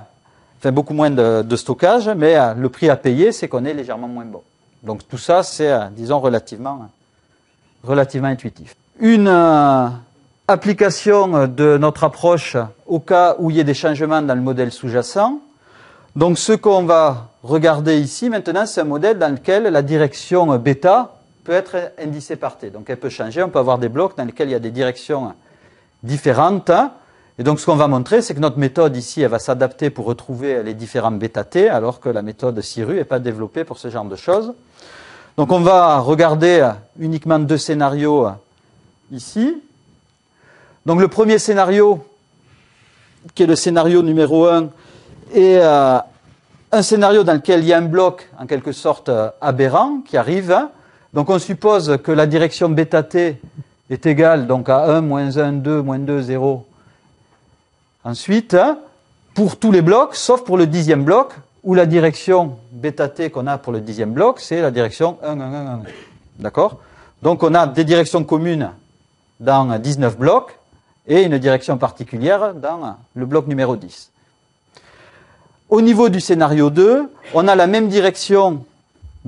[0.59, 4.09] enfin beaucoup moins de, stockage, mais euh, le prix à payer, c'est qu'on est légèrement
[4.09, 4.43] moins bon.
[4.83, 6.89] Donc tout ça, c'est, disons, relativement,
[7.83, 9.89] relativement intuitif une euh,
[10.49, 14.73] application de notre approche au cas où il y ait des changements dans le modèle
[14.73, 15.39] sous-jacent.
[16.17, 21.15] Donc ce qu'on va regarder ici maintenant, c'est un modèle dans lequel la direction bêta
[21.49, 22.69] peut être indicée par t.
[22.69, 24.71] Donc elle peut changer, on peut avoir des blocs dans lesquels il y a des
[24.71, 25.33] directions
[26.03, 26.71] différentes.
[27.39, 30.05] Et donc ce qu'on va montrer, c'est que notre méthode ici, elle va s'adapter pour
[30.05, 33.89] retrouver les différents bêta t, alors que la méthode CIRU n'est pas développée pour ce
[33.89, 34.53] genre de choses.
[35.39, 38.29] Donc on va regarder uniquement deux scénarios
[39.11, 39.57] ici.
[40.85, 42.05] Donc le premier scénario,
[43.35, 44.65] qui est le scénario numéro 1,
[45.33, 45.99] est euh,
[46.73, 50.69] un scénario dans lequel il y a un bloc en quelque sorte aberrant qui arrive.
[51.15, 53.41] Donc on suppose que la direction bêta t
[53.91, 56.67] est égale donc à 1, moins 1, 2, moins 2, 0.
[58.05, 58.57] Ensuite,
[59.35, 61.33] pour tous les blocs, sauf pour le dixième bloc,
[61.65, 65.41] où la direction bêta t qu'on a pour le dixième bloc, c'est la direction 1,
[65.41, 65.83] 1, 1, 1.
[66.39, 66.79] D'accord?
[67.23, 68.71] Donc on a des directions communes
[69.41, 70.59] dans 19 blocs
[71.07, 74.11] et une direction particulière dans le bloc numéro 10.
[75.71, 78.65] Au niveau du scénario 2, on a la même direction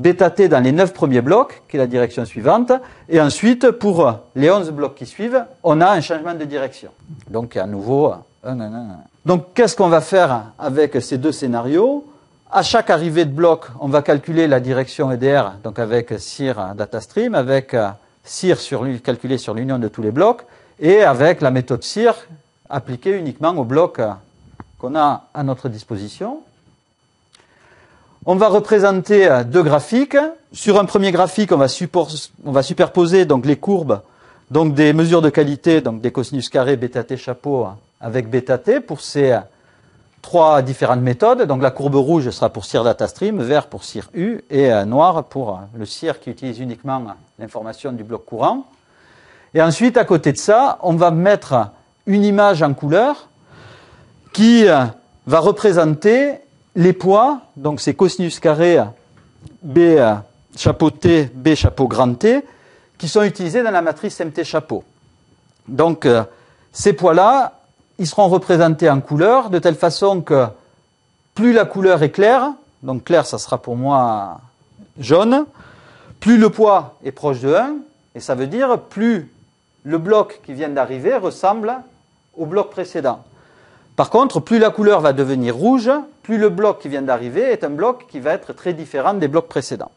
[0.00, 2.72] bêta t dans les 9 premiers blocs, qui est la direction suivante,
[3.08, 6.90] et ensuite, pour les 11 blocs qui suivent, on a un changement de direction.
[7.28, 8.86] Donc à nouveau, 1, 1, 1.
[9.26, 12.06] Donc qu'est-ce qu'on va faire avec ces deux scénarios?
[12.50, 17.34] À chaque arrivée de bloc, on va calculer la direction EDR, donc avec CIR DataStream,
[17.34, 17.76] avec
[18.24, 20.42] CIR sur, calculé sur l'union de tous les blocs,
[20.80, 22.14] et avec la méthode CIR
[22.68, 24.00] appliquée uniquement aux blocs
[24.78, 26.40] qu'on a à notre disposition.
[28.26, 30.16] On va représenter deux graphiques.
[30.52, 34.00] Sur un premier graphique, on va, superposer donc les courbes
[34.50, 37.68] donc des mesures de qualité, donc des cosinus carrés bêta t chapeau
[38.00, 39.38] avec bêta t pour ces
[40.20, 41.42] trois différentes méthodes.
[41.42, 45.24] Donc la courbe rouge sera pour CIR DataStream, vert pour CIR U et euh, noir
[45.24, 47.02] pour le CIR qui utilise uniquement
[47.38, 48.66] l'information du bloc courant.
[49.54, 51.70] Et ensuite, à côté de ça, on va mettre
[52.06, 53.28] une image en couleur
[54.32, 54.84] qui euh,
[55.26, 56.34] va représenter
[56.80, 58.78] les poids, donc c'est cosinus carré
[59.62, 60.14] B euh,
[60.56, 62.42] chapeau T, B chapeau grand T,
[62.96, 64.82] qui sont utilisés dans la matrice MT chapeau.
[65.68, 66.08] Donc
[66.72, 67.60] ces poids-là,
[67.98, 70.46] ils seront représentés en couleur de telle façon que
[71.34, 72.50] plus la couleur est claire,
[72.82, 74.40] donc clair ça sera pour moi
[74.98, 75.44] jaune,
[76.18, 77.74] plus le poids est proche de 1,
[78.14, 79.30] et ça veut dire plus
[79.84, 81.74] le bloc qui vient d'arriver ressemble
[82.38, 83.22] au bloc précédent.
[84.00, 85.90] Par contre, plus la couleur va devenir rouge,
[86.22, 89.28] plus le bloc qui vient d'arriver est un bloc qui va être très différent des
[89.28, 89.90] blocs précédents.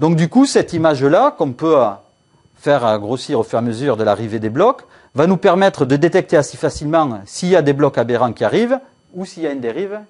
[0.00, 1.76] Donc du coup, cette image-là, qu'on peut
[2.56, 5.96] faire grossir au fur et à mesure de l'arrivée des blocs, va nous permettre de
[5.96, 8.80] détecter assez facilement s'il y a des blocs aberrants qui arrivent
[9.12, 10.00] ou s'il y a une dérive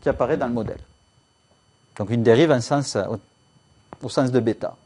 [0.00, 0.78] qui apparaît dans le modèle.
[1.98, 2.96] Donc une dérive sens,
[4.00, 4.76] au, sens de bêta.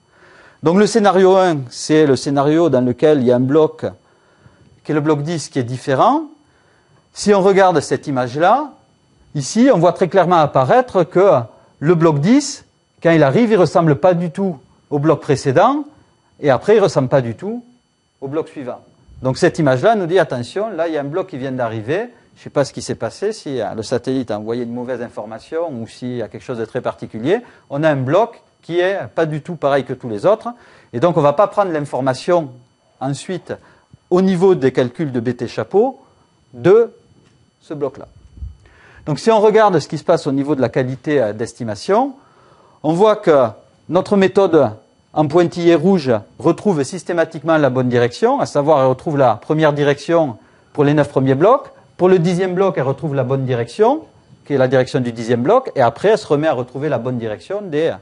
[0.63, 3.85] Donc le scénario 1, c'est le scénario dans lequel il y a un bloc
[4.85, 6.25] qui est le bloc 10 qui est différent.
[7.13, 8.71] Si on regarde cette image-là,
[9.35, 11.41] ici, on voit très clairement apparaître que
[11.79, 12.65] le bloc 10,
[13.03, 14.59] quand il arrive, il ne ressemble pas du tout
[14.91, 15.85] au bloc précédent,
[16.41, 17.65] et après, il ne ressemble pas du tout
[18.21, 18.81] au bloc suivant.
[19.23, 22.09] Donc cette image-là nous dit attention, là il y a un bloc qui vient d'arriver.
[22.37, 25.03] Je ne sais pas ce qui s'est passé, si le satellite a envoyé une mauvaise
[25.03, 27.41] information ou s'il y a quelque chose de très particulier.
[27.69, 30.49] On a un bloc qui est pas du tout pareil que tous les autres.
[30.95, 32.51] Et donc on ne va pas prendre l'information
[32.99, 33.53] ensuite
[34.09, 36.01] au niveau des calculs de BT chapeau
[36.55, 36.91] de
[37.75, 38.07] bloc-là.
[39.07, 42.15] Donc si on regarde ce qui se passe au niveau de la qualité euh, d'estimation,
[42.83, 43.47] on voit que
[43.89, 44.71] notre méthode
[45.13, 50.37] en pointillé rouge retrouve systématiquement la bonne direction, à savoir elle retrouve la première direction
[50.73, 51.73] pour les neuf premiers blocs.
[51.97, 54.03] Pour le dixième bloc, elle retrouve la bonne direction,
[54.47, 56.99] qui est la direction du dixième bloc, et après elle se remet à retrouver la
[56.99, 57.93] bonne direction des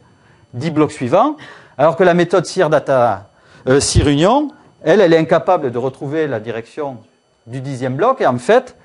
[0.55, 1.37] dix blocs suivants.
[1.79, 3.29] Alors que la méthode CIR Data,
[3.69, 4.51] euh, Union,
[4.85, 6.99] elle, elle est incapable de retrouver la direction
[7.47, 8.77] du dixième bloc, et en fait,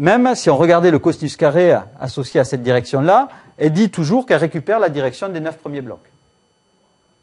[0.00, 4.38] même si on regardait le cosinus carré associé à cette direction-là, elle dit toujours qu'elle
[4.38, 5.98] récupère la direction des neuf premiers blocs.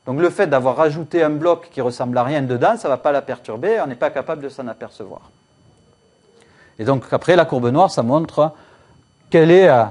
[0.06, 2.98] Donc le fait d'avoir rajouté un bloc qui ressemble à rien dedans, ça ne va
[2.98, 5.22] pas la perturber, on n'est pas capable de s'en apercevoir.
[6.78, 8.52] Et donc après, la courbe noire, ça montre
[9.32, 9.86] quel est euh,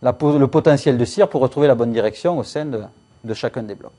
[0.00, 3.92] le potentiel de cire pour retrouver la bonne direction au sein de, chacun des blocs.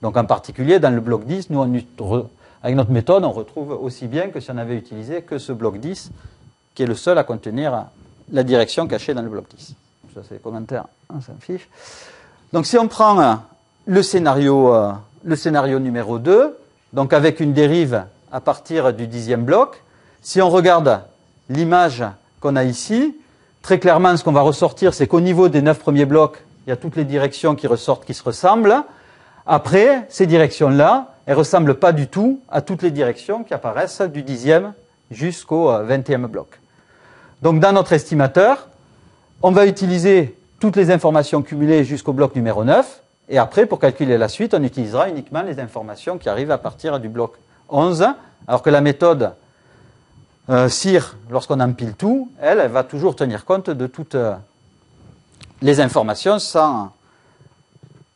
[0.00, 1.62] Donc en particulier, dans le bloc 10, nous,
[2.62, 5.76] avec notre méthode, on retrouve aussi bien que si on avait utilisé que ce bloc
[5.76, 6.10] 10,
[6.74, 7.86] qui est le seul à contenir
[8.30, 9.74] la direction cachée dans le bloc 10.
[10.14, 11.68] Ça, c'est les commentaires, on s'en fiche.
[12.52, 13.38] Donc si on prend
[13.86, 14.92] le scénario, euh,
[15.24, 16.56] le scénario numéro 2,
[16.92, 19.82] donc avec une dérive à partir du dixième bloc.
[20.20, 21.00] Si on regarde
[21.48, 22.04] l'image
[22.40, 23.16] qu'on a ici,
[23.62, 26.72] très clairement, ce qu'on va ressortir, c'est qu'au niveau des neuf premiers blocs, il y
[26.72, 28.82] a toutes les directions qui ressortent, qui se ressemblent.
[29.46, 34.22] Après, ces directions-là, elles ressemblent pas du tout à toutes les directions qui apparaissent du
[34.22, 34.74] dixième
[35.10, 36.61] jusqu'au euh, vingtième bloc.
[37.42, 38.68] Donc, dans notre estimateur,
[39.42, 44.16] on va utiliser toutes les informations cumulées jusqu'au bloc numéro 9, et après, pour calculer
[44.16, 47.34] la suite, on utilisera uniquement les informations qui arrivent à partir du bloc
[47.68, 48.06] 11,
[48.46, 49.32] alors que la méthode
[50.50, 54.34] euh, CIR, lorsqu'on empile tout, elle, elle va toujours tenir compte de toutes euh,
[55.62, 56.92] les informations sans,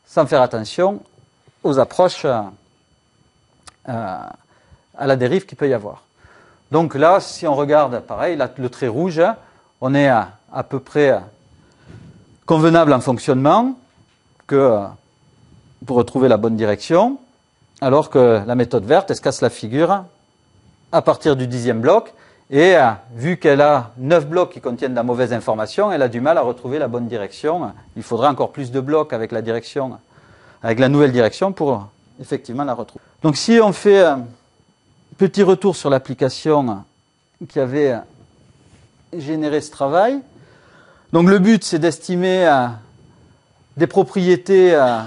[0.06, 1.00] sans faire attention
[1.64, 2.42] aux approches euh,
[3.86, 6.05] à la dérive qu'il peut y avoir.
[6.72, 9.22] Donc là, si on regarde, pareil, le trait rouge,
[9.80, 11.20] on est à, à peu près
[12.44, 13.76] convenable en fonctionnement
[14.46, 14.80] que
[15.84, 17.18] pour retrouver la bonne direction,
[17.80, 20.04] alors que la méthode verte, elle se casse la figure
[20.92, 22.14] à partir du dixième bloc,
[22.48, 26.08] Et euh, vu qu'elle a 9 blocs qui contiennent de la mauvaise information, elle a
[26.08, 27.72] du mal à retrouver la bonne direction.
[27.96, 29.98] Il faudra encore plus de blocs avec la direction,
[30.62, 31.88] avec la nouvelle direction pour
[32.20, 33.02] effectivement la retrouver.
[33.22, 34.26] Donc si on fait un
[35.18, 36.84] petit retour sur l'application
[37.48, 37.96] qui avait
[39.16, 40.20] généré ce travail,
[41.12, 42.66] donc le but c'est d'estimer euh,
[43.76, 45.00] des propriétés euh,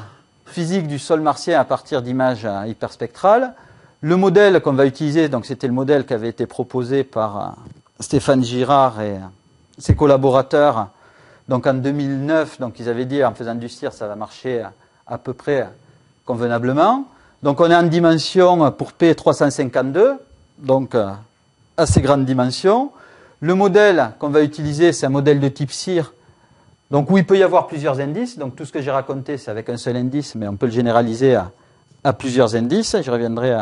[0.46, 3.54] physiques du sol martien à partir d'images hyperspectrales.
[4.02, 7.50] Le modèle qu'on va utiliser, donc c'était le modèle qui avait été proposé par euh,
[8.00, 9.20] Stéphane Girard et euh,
[9.78, 10.90] ses collaborateurs.
[11.48, 14.64] Donc en 2009, donc ils avaient dit en faisant du CIR, ça va marcher
[15.08, 15.68] à peu près
[16.26, 17.06] convenablement.
[17.42, 20.18] Donc on est en dimension pour P352,
[20.58, 21.12] donc euh,
[21.78, 22.92] assez grande dimension.
[23.40, 26.14] Le modèle qu'on va utiliser, c'est un modèle de type CIR,
[26.92, 28.38] donc où il peut y avoir plusieurs indices.
[28.38, 30.74] Donc tout ce que j'ai raconté, c'est avec un seul indice, mais on peut le
[30.74, 31.36] généraliser
[32.04, 32.98] à, plusieurs indices.
[33.02, 33.56] Je reviendrai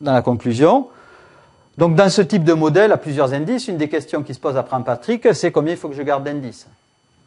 [0.00, 0.88] dans la conclusion.
[1.78, 4.56] Donc, dans ce type de modèle, à plusieurs indices, une des questions qui se pose
[4.56, 6.66] après en Patrick, c'est combien il faut que je garde d'indices.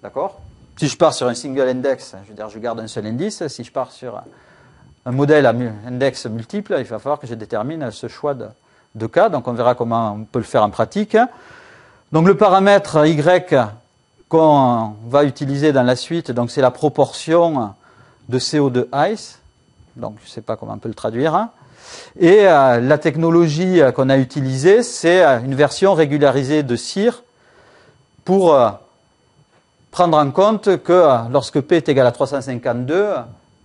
[0.03, 0.39] D'accord?
[0.77, 3.47] Si je pars sur un single index, je veux dire, je garde un seul indice.
[3.47, 4.21] Si je pars sur
[5.05, 5.53] un modèle à
[5.87, 9.29] index multiple, il va falloir que je détermine ce choix de, cas.
[9.29, 11.17] Donc, on verra comment on peut le faire en pratique.
[12.11, 13.55] Donc, le paramètre Y
[14.29, 17.73] qu'on va utiliser dans la suite, donc c'est la proportion
[18.29, 19.39] de CO2 ice.
[19.95, 21.49] Donc, je ne sais pas comment on peut le traduire.
[22.19, 27.23] Et euh, la technologie euh, qu'on a utilisée, c'est euh, une version régularisée de CIR
[28.25, 28.57] pour
[29.91, 33.15] prendre en compte que lorsque P est égal à 352,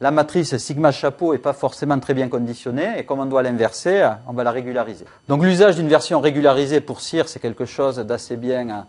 [0.01, 4.09] la matrice sigma chapeau n'est pas forcément très bien conditionnée et comme on doit l'inverser,
[4.29, 5.05] on va la régulariser.
[5.29, 8.87] Donc l'usage d'une version régularisée pour CIR, c'est quelque chose d'assez bien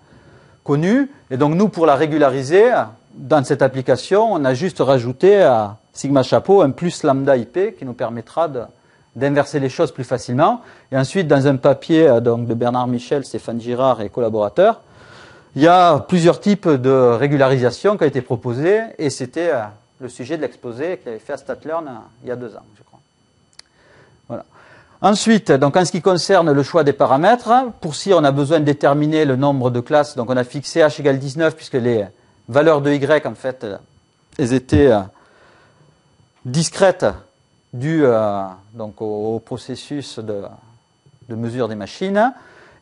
[0.64, 1.10] connu.
[1.32, 2.72] Et donc nous, pour la régulariser,
[3.16, 7.86] dans cette application, on a juste rajouté à sigma chapeau un plus lambda IP qui
[7.86, 8.48] nous permettra
[9.16, 10.62] d'inverser les choses plus facilement.
[10.92, 14.82] Et ensuite, dans un papier euh, donc, de Bernard Michel, Stéphane Girard et collaborateurs,
[15.56, 19.64] il y a plusieurs types de régularisation qui ont été proposés et c'était euh,
[20.00, 21.92] le sujet de l'exposé qu'il avait fait à StatLearn euh,
[22.24, 23.00] il y a deux ans, je crois.
[24.28, 24.46] Voilà.
[25.02, 28.60] Ensuite, donc en ce qui concerne le choix des paramètres, pour si on a besoin
[28.60, 32.06] de déterminer le nombre de classes, donc on a fixé h égale 19 puisque les
[32.50, 33.66] valeurs de y en fait
[34.38, 34.92] elles étaient
[36.46, 37.06] discrètes
[37.74, 38.44] dû euh,
[38.74, 40.44] donc au, processus de,
[41.30, 42.34] mesure des machines.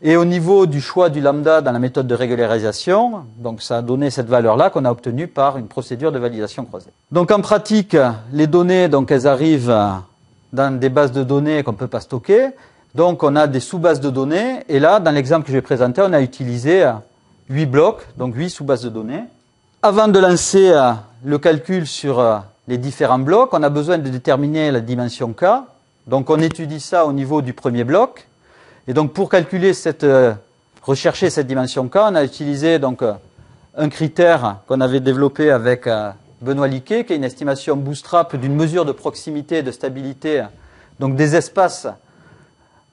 [0.02, 3.82] Et au niveau du choix du lambda dans la méthode de régularisation, donc ça a
[3.82, 6.92] donné cette valeur-là qu'on a obtenue par une procédure de validation croisée.
[7.12, 7.98] Donc en pratique,
[8.32, 9.76] les données, donc elles arrivent
[10.54, 12.50] dans des bases de données qu'on ne peut pas stocker.
[12.94, 14.64] Donc on a des sous-bases de données.
[14.70, 16.92] Et là, dans l'exemple que je vais présenter, on a utilisé
[17.50, 19.24] 8 blocs, donc 8 sous-bases de données.
[19.82, 20.92] Avant de lancer euh,
[21.24, 22.38] le calcul sur euh,
[22.68, 25.46] les différents blocs, on a besoin de déterminer la dimension K.
[26.08, 28.27] Donc on étudie ça au niveau du premier bloc.
[28.90, 30.34] Et donc pour calculer cette, euh,
[30.82, 33.14] rechercher cette dimension K, on a utilisé donc euh,
[33.76, 36.12] un critère qu'on avait développé avec euh,
[36.42, 40.46] Benoît Liquet, qui est une estimation bootstrap d'une mesure de proximité et de stabilité,
[41.00, 41.88] donc des espaces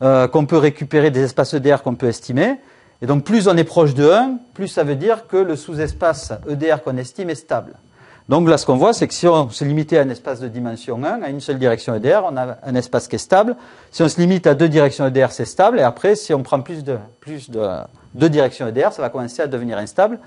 [0.01, 2.57] qu'on peut récupérer, des espaces EDR qu'on peut estimer.
[3.01, 6.33] Et donc plus on est proche de 1, plus ça veut dire que le sous-espace
[6.47, 7.75] EDR qu'on estime est stable.
[8.29, 10.49] Donc là, ce qu'on voit, c'est que si on se limitait à un espace de
[10.49, 13.55] dimension 1, à une seule direction EDR, on a un espace qui est stable.
[13.91, 15.79] Si on se limite à deux directions EDR, c'est stable.
[15.79, 17.69] Et après, si on prend plus de, plus de
[18.15, 20.19] deux directions EDR, ça va commencer à devenir instable.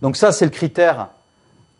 [0.00, 1.08] Donc ça, c'est le critère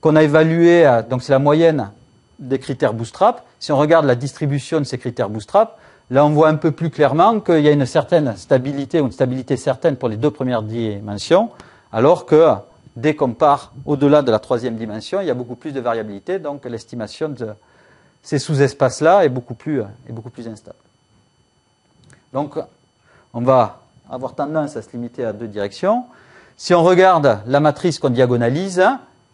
[0.03, 0.87] qu'on a évalué.
[1.09, 1.91] Donc c'est la moyenne
[2.39, 3.47] des critères bootstrap.
[3.59, 5.79] Si on regarde la distribution de ces critères bootstrap,
[6.11, 9.57] là, on voit un peu plus clairement qu'il y a une certaine stabilité une stabilité
[9.57, 11.49] certaine pour les deux premières dimensions,
[11.93, 12.57] alors que
[12.97, 16.39] dès qu'on part au-delà de la troisième dimension, il y a beaucoup plus de variabilité,
[16.39, 17.49] donc l'estimation de
[18.23, 20.77] ces sous-espaces-là est beaucoup plus, est beaucoup plus instable.
[22.33, 22.59] Donc,
[23.35, 23.81] on va
[24.11, 26.05] avoir tendance à se limiter à deux directions.
[26.57, 28.83] Si on regarde la matrice qu'on diagonalise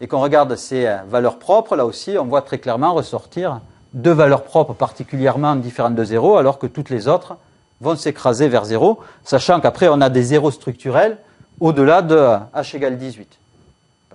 [0.01, 3.61] et qu'on regarde ses valeurs propres, là aussi, on voit très clairement ressortir
[3.93, 7.37] deux valeurs propres particulièrement différentes de zéro, alors que toutes les autres
[7.81, 11.19] vont s'écraser vers zéro, sachant qu'après, on a des zéros structurels
[11.61, 12.17] au-delà de
[12.55, 13.39] h égale 18.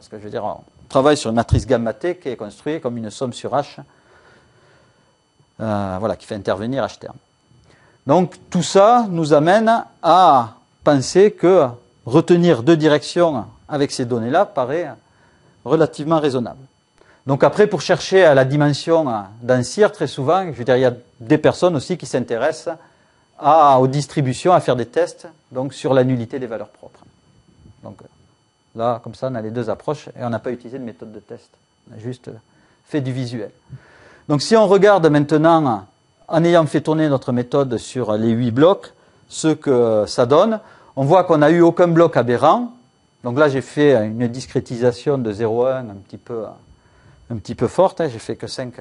[0.04, 2.82] Parce que je veux dire, on travaille sur une matrice gamma T qui est construite
[2.82, 3.78] comme une somme sur H,
[5.62, 7.16] euh, voilà, qui fait intervenir H terme.
[8.06, 11.68] Donc tout ça nous amène à penser que
[12.06, 14.92] retenir deux directions avec ces données-là paraît
[15.64, 16.60] relativement raisonnable.
[17.26, 19.06] Donc après, pour chercher à la dimension
[19.42, 22.76] d'un CIR, très souvent, je il y a des personnes aussi qui s'intéressent
[23.42, 27.06] aux distributions, à faire des tests donc sur la nullité des valeurs propres.
[27.84, 28.02] Donc
[28.76, 31.12] Là, comme ça, on a les deux approches et on n'a pas utilisé de méthode
[31.12, 31.50] de test.
[31.90, 32.30] On a juste
[32.86, 33.52] fait du visuel.
[34.28, 35.86] Donc si on regarde maintenant,
[36.28, 38.94] en ayant fait tourner notre méthode sur les huit blocs,
[39.28, 40.60] ce que ça donne,
[40.96, 42.72] on voit qu'on n'a eu aucun bloc aberrant.
[43.24, 46.46] Donc là, j'ai fait une discrétisation de 0,1 un petit peu,
[47.30, 48.02] un petit peu forte.
[48.02, 48.10] Hein.
[48.12, 48.74] J'ai fait que 5,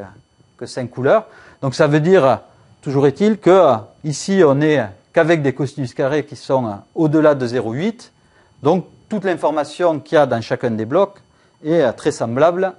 [0.57, 1.27] que 5 couleurs.
[1.61, 2.41] Donc ça veut dire,
[2.83, 3.75] toujours est-il, que
[4.05, 8.11] ici, on est qu'avec des cosinus carrés qui sont au-delà de 0,8.
[8.63, 11.19] Donc toute l'information qu'il y a dans chacun des blocs
[11.63, 12.73] est très semblable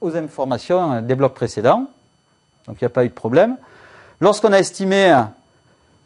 [0.00, 1.90] aux informations des blocs précédents.
[2.66, 3.58] Donc il n'y a pas eu de problème.
[4.22, 5.14] Lorsqu'on a estimé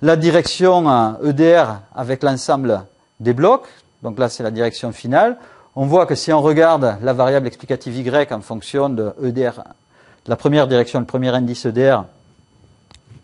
[0.03, 2.83] la direction EDR avec l'ensemble
[3.21, 3.69] des blocs,
[4.03, 5.37] donc là c'est la direction finale,
[5.77, 9.63] on voit que si on regarde la variable explicative Y en fonction de EDR,
[10.27, 12.03] la première direction, le premier indice EDR,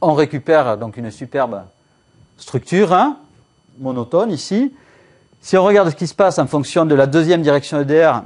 [0.01, 1.63] on récupère donc une superbe
[2.39, 3.17] structure hein,
[3.81, 4.73] monotone ici.
[5.47, 8.23] Si on regarde ce qui se passe en fonction de la deuxième direction EDR,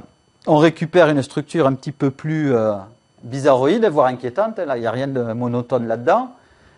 [0.47, 2.73] on récupère une structure un petit peu plus euh,
[3.21, 4.57] bizarroïde, voire inquiétante.
[4.57, 6.31] Là, il n'y a rien de monotone là-dedans.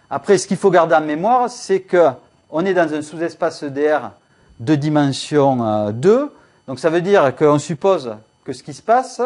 [0.09, 4.09] Après, ce qu'il faut garder en mémoire, c'est qu'on est dans un sous-espace EDR
[4.59, 6.09] de dimension 2.
[6.09, 6.25] Euh,
[6.67, 8.13] Donc ça veut dire qu'on suppose
[8.43, 9.21] que ce qui se passe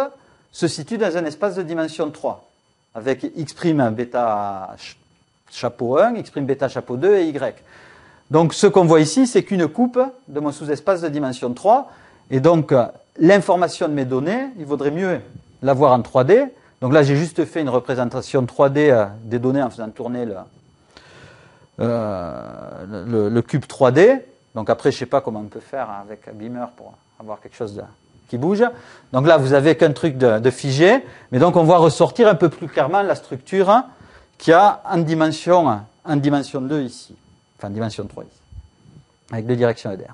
[0.52, 2.48] se situe dans un espace de dimension 3,
[2.94, 3.56] avec x'
[3.92, 4.76] bêta
[5.50, 7.56] chapeau 1, x' bêta chapeau 2 et y.
[8.32, 11.92] Donc ce qu'on voit ici, c'est qu'une coupe de mon sous-espace de dimension 3.
[12.30, 12.74] Et donc
[13.20, 15.22] l'information de mes données, il vaudrait mieux
[15.62, 16.50] l'avoir en 3D.
[16.82, 20.36] Donc là, j'ai juste fait une représentation 3D euh, des données en faisant tourner le,
[21.80, 24.22] euh, cube 3D.
[24.54, 27.56] Donc après, je ne sais pas comment on peut faire avec Beamer pour avoir quelque
[27.56, 27.82] chose
[28.30, 28.64] qui bouge.
[29.12, 32.50] Donc là, vous avez qu'un truc de, figé, mais donc on voit ressortir un peu
[32.50, 33.84] plus clairement la structure
[34.38, 37.16] qu'il y a en dimension, en dimension 2 ici,
[37.58, 38.32] enfin dimension 3 ici,
[39.32, 40.14] avec deux directions EDR.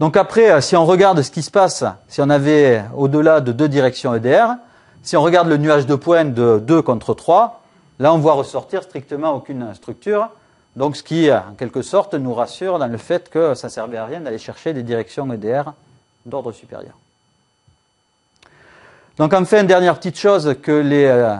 [0.00, 3.52] Donc après, euh, si on regarde ce qui se passe, si on avait au-delà de
[3.52, 4.54] deux directions EDR,
[5.02, 7.62] si on regarde le nuage de points de 2 contre 3,
[7.98, 10.28] là on voit ressortir strictement aucune structure,
[10.76, 13.98] donc ce qui, en quelque sorte, nous rassure dans le fait que ça ne servait
[13.98, 15.72] à rien d'aller chercher des directions EDR
[16.24, 16.94] d'ordre supérieur.
[19.18, 21.36] Donc enfin, dernière petite chose que les euh,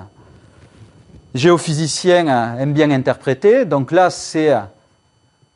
[1.35, 4.53] géophysiciens euh, aiment bien interpréter, donc là c'est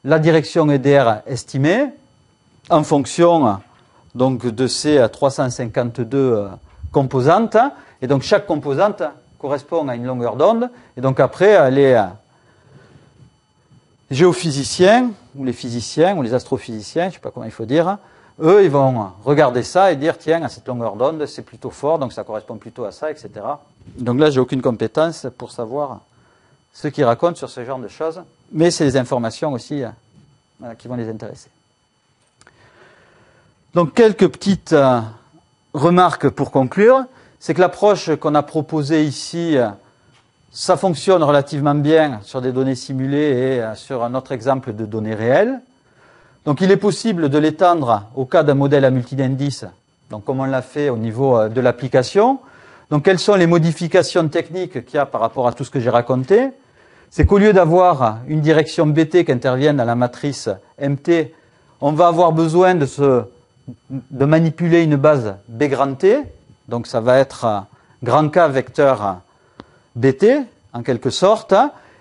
[0.04, 1.86] la direction EDR estimée,
[2.70, 3.58] en fonction
[4.14, 6.48] donc, de ces 352 euh,
[6.90, 7.56] composantes.
[8.02, 9.02] Et donc chaque composante
[9.38, 10.70] correspond à une longueur d'onde.
[10.96, 12.04] Et donc après, les euh,
[14.10, 17.98] géophysiciens, ou les physiciens, ou les astrophysiciens, je ne sais pas comment il faut dire,
[18.40, 21.98] eux, ils vont regarder ça et dire, tiens, à cette longueur d'onde, c'est plutôt fort,
[21.98, 23.30] donc ça correspond plutôt à ça, etc.
[23.98, 26.00] Donc là, j'ai aucune compétence pour savoir
[26.72, 28.22] ce qu'ils racontent sur ce genre de choses,
[28.52, 31.48] mais c'est des informations aussi euh, qui vont les intéresser.
[33.74, 35.00] Donc quelques petites euh,
[35.72, 37.04] remarques pour conclure.
[37.38, 39.68] C'est que l'approche qu'on a proposée ici, euh,
[40.50, 45.14] ça fonctionne relativement bien sur des données simulées et sur un autre exemple de données
[45.14, 45.60] réelles.
[46.46, 49.66] Donc il est possible de l'étendre au cas d'un modèle à multi-d'indices,
[50.10, 52.38] donc comme on l'a fait au niveau de l'application.
[52.88, 55.80] Donc quelles sont les modifications techniques qu'il y a par rapport à tout ce que
[55.80, 56.50] j'ai raconté?
[57.10, 60.48] C'est qu'au lieu d'avoir une direction BT qui intervient dans la matrice
[60.80, 61.32] MT,
[61.80, 65.64] on va avoir besoin de manipuler une base B
[66.68, 67.64] donc ça va être
[68.04, 69.16] grand K vecteur
[69.96, 70.42] BT,
[70.72, 71.54] en quelque sorte,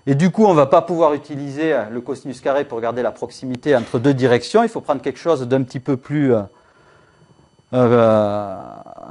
[0.07, 3.11] et du coup on ne va pas pouvoir utiliser le cosinus carré pour garder la
[3.11, 6.41] proximité entre deux directions, il faut prendre quelque chose d'un petit peu plus euh,
[7.73, 8.55] euh,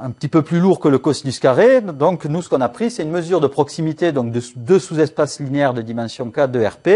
[0.01, 1.81] un petit peu plus lourd que le cosinus carré.
[1.81, 5.39] Donc nous ce qu'on a pris c'est une mesure de proximité donc de deux sous-espaces
[5.39, 6.87] linéaires de dimension K de RP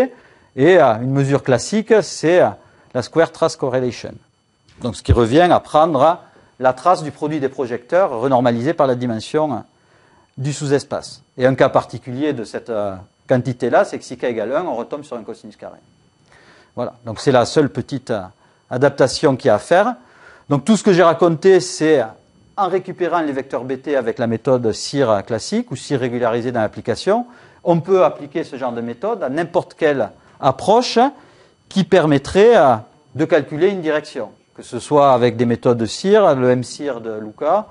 [0.56, 2.42] et euh, une mesure classique c'est
[2.94, 4.14] la square trace correlation.
[4.82, 6.20] Donc ce qui revient à prendre
[6.60, 9.64] la trace du produit des projecteurs renormalisé par la dimension
[10.38, 11.24] du sous-espace.
[11.38, 12.96] Et un cas particulier de cette euh,
[13.30, 15.78] quantité-là, c'est que si k égale 1, on retombe sur un cosinus carré.
[16.76, 18.22] Voilà, donc c'est la seule petite euh,
[18.70, 19.96] adaptation qu'il y a à faire.
[20.50, 22.04] Donc tout ce que j'ai raconté, c'est
[22.58, 27.26] en récupérant les vecteurs BT avec la méthode CIR classique ou CIR régularisée dans l'application,
[27.64, 30.10] on peut appliquer ce genre de méthode à n'importe quelle
[30.42, 31.00] approche
[31.70, 32.76] qui permettrait euh,
[33.16, 37.18] de calculer une direction que ce soit avec des méthodes de CIR, le MCIR de
[37.18, 37.68] Luca,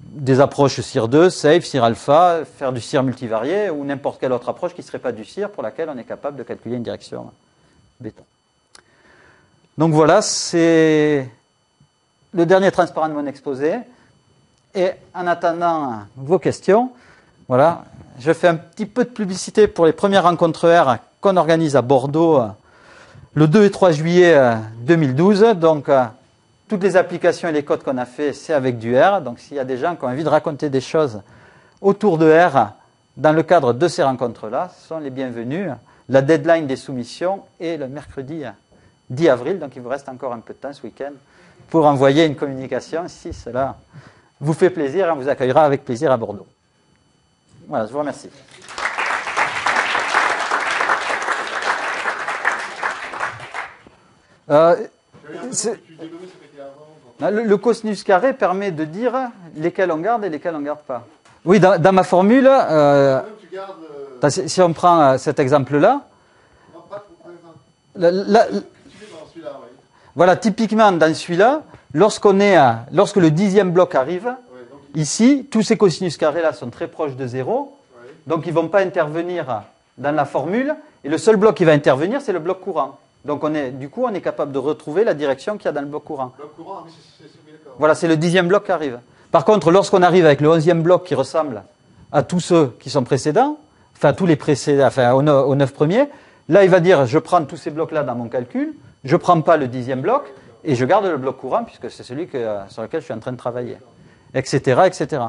[0.00, 4.74] des approches CIR2, SAFE, CIR alpha, faire du CIR multivarié ou n'importe quelle autre approche
[4.74, 7.30] qui ne serait pas du CIR pour laquelle on est capable de calculer une direction
[8.00, 8.24] béton.
[9.76, 11.28] Donc voilà, c'est
[12.32, 13.76] le dernier transparent de mon exposé.
[14.74, 16.90] Et en attendant vos questions,
[17.48, 17.84] voilà,
[18.18, 21.82] je fais un petit peu de publicité pour les premières rencontres R qu'on organise à
[21.82, 22.40] Bordeaux
[23.34, 25.42] le 2 et 3 juillet 2012.
[25.42, 26.04] Euh, donc, euh,
[26.68, 29.20] toutes les applications et les codes qu'on a fait, c'est avec du R.
[29.20, 31.22] Donc, s'il y a des gens qui ont envie de raconter des choses
[31.80, 32.72] autour de R,
[33.16, 35.70] dans le cadre de ces rencontres-là, sont les bienvenus.
[36.08, 38.42] La deadline des soumissions est le mercredi
[39.10, 41.12] 10 avril, donc il vous reste encore un peu de temps ce week-end
[41.68, 43.76] pour envoyer une communication si cela
[44.40, 46.46] vous fait plaisir, on vous accueillera avec plaisir à Bordeaux.
[47.68, 48.28] Voilà, je vous remercie.
[54.50, 54.76] Euh,
[57.20, 59.12] le, cosinus carré permet de dire
[59.56, 61.06] lesquels on garde et lesquels on ne garde pas.
[61.44, 63.20] Oui, dans, ma formule, euh,
[64.22, 66.00] euh, si on prend cet exemple-là,
[70.16, 71.62] voilà, typiquement dans celui-là,
[71.94, 72.56] est
[72.92, 74.34] lorsque le dixième bloc arrive,
[74.94, 77.76] ici, tous ces cosinus carrés là sont très proches de zéro,
[78.26, 79.62] donc ils ne vont pas intervenir
[79.98, 82.98] dans la formule, et le seul bloc qui va intervenir, c'est le bloc courant.
[83.24, 85.72] Donc on est, du coup, on est capable de retrouver la direction qu'il y a
[85.72, 86.32] dans le bloc courant.
[87.78, 89.00] voilà, c'est le dixième bloc qui arrive.
[89.30, 91.64] Par contre, lorsqu'on arrive avec le onzième bloc qui ressemble
[92.12, 93.58] à tous ceux qui sont précédents,
[93.96, 96.08] enfin tous les précédents, enfin aux neuf premiers,
[96.48, 99.40] là il va dire je prends tous ces blocs-là dans mon calcul, je ne prends
[99.40, 102.28] pas le dixième bloc et je garde le bloc courant puisque c'est celui
[102.68, 103.78] sur lequel je suis en train de travailler,
[104.34, 105.22] etc., etc.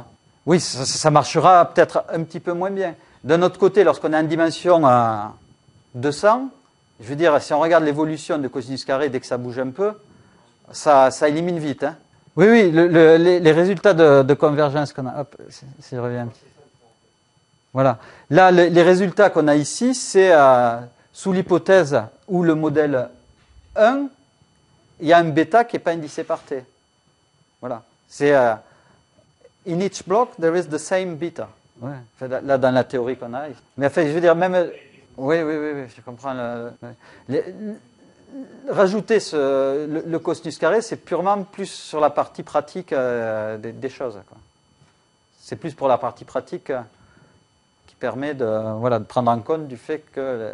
[0.45, 2.93] Oui, ça, marchera peut-être un petit peu moins bien.
[3.23, 5.33] D'un autre côté, lorsqu'on est en dimension à
[5.95, 6.49] 200,
[6.99, 9.69] je veux dire, si on regarde l'évolution de cosinus carré dès que ça bouge un
[9.69, 9.93] peu,
[10.71, 11.83] ça, élimine vite.
[11.83, 11.95] Hein.
[12.35, 15.21] Oui, oui, les, résultats de, convergence qu'on a.
[15.21, 16.29] Hop, si je reviens.
[17.73, 17.99] Voilà.
[18.29, 20.79] Là, les, résultats qu'on a ici, c'est euh,
[21.11, 23.09] sous l'hypothèse où le modèle
[23.75, 24.07] 1,
[25.01, 26.63] il y a un bêta qui n'est pas indicé par t.
[27.59, 27.83] Voilà.
[28.07, 28.53] C'est euh,
[29.67, 31.49] in each block there is the same beta.
[31.81, 32.29] Ouais.
[32.43, 33.47] là, dans la théorie qu'on a.
[33.77, 34.69] Mais enfin, je veux dire, même.
[35.18, 36.36] Oui, oui, oui, je comprends.
[38.70, 44.20] rajouter ce, le, cosinus carré, c'est purement plus sur la partie pratique euh, des, choses.
[45.39, 46.82] C'est plus pour la partie pratique euh,
[47.88, 48.45] qui permet de,
[48.78, 50.51] voilà, de prendre en compte du fait que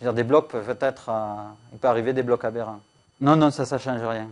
[0.00, 1.10] dire, des blocs peuvent être.
[1.72, 2.80] il peut arriver des blocs aberrants.
[3.20, 4.28] Non, non, ça, ça ne change rien.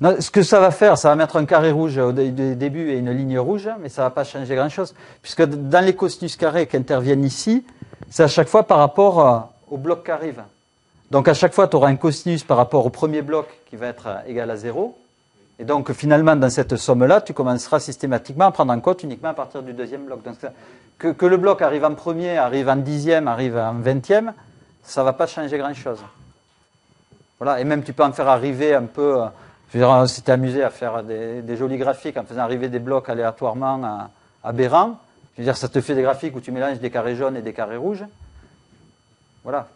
[0.00, 3.10] ce que ça va faire, ça va mettre un carré rouge au début et une
[3.10, 4.94] ligne rouge, mais ça va pas changer grand-chose.
[5.20, 7.64] Puisque dans les cosinus carrés qui interviennent ici,
[8.08, 9.38] c'est à chaque fois par rapport euh,
[9.70, 10.42] au bloc qui arrive.
[11.10, 13.88] Donc à chaque fois, tu auras un cosinus par rapport au premier bloc qui va
[13.88, 14.96] être égal à 0.
[15.58, 19.34] Et donc finalement, dans cette somme-là, tu commenceras systématiquement à prendre en compte uniquement à
[19.34, 20.20] partir du deuxième bloc.
[20.98, 24.32] Que, que, le bloc arrive en premier, arrive en dixième, arrive en vingtième,
[24.82, 26.00] ça va pas changer grand-chose.
[27.38, 27.60] Voilà.
[27.60, 29.18] Et même tu peux en faire arriver un peu.
[29.74, 34.08] On s'était amusé à faire des, jolis graphiques en faisant arriver des blocs aléatoirement
[34.42, 34.98] aberrants.
[35.34, 37.42] Je veux dire, ça te fait des graphiques où tu mélanges des carrés jaunes et
[37.42, 38.04] des carrés rouges.
[39.44, 39.68] Voilà.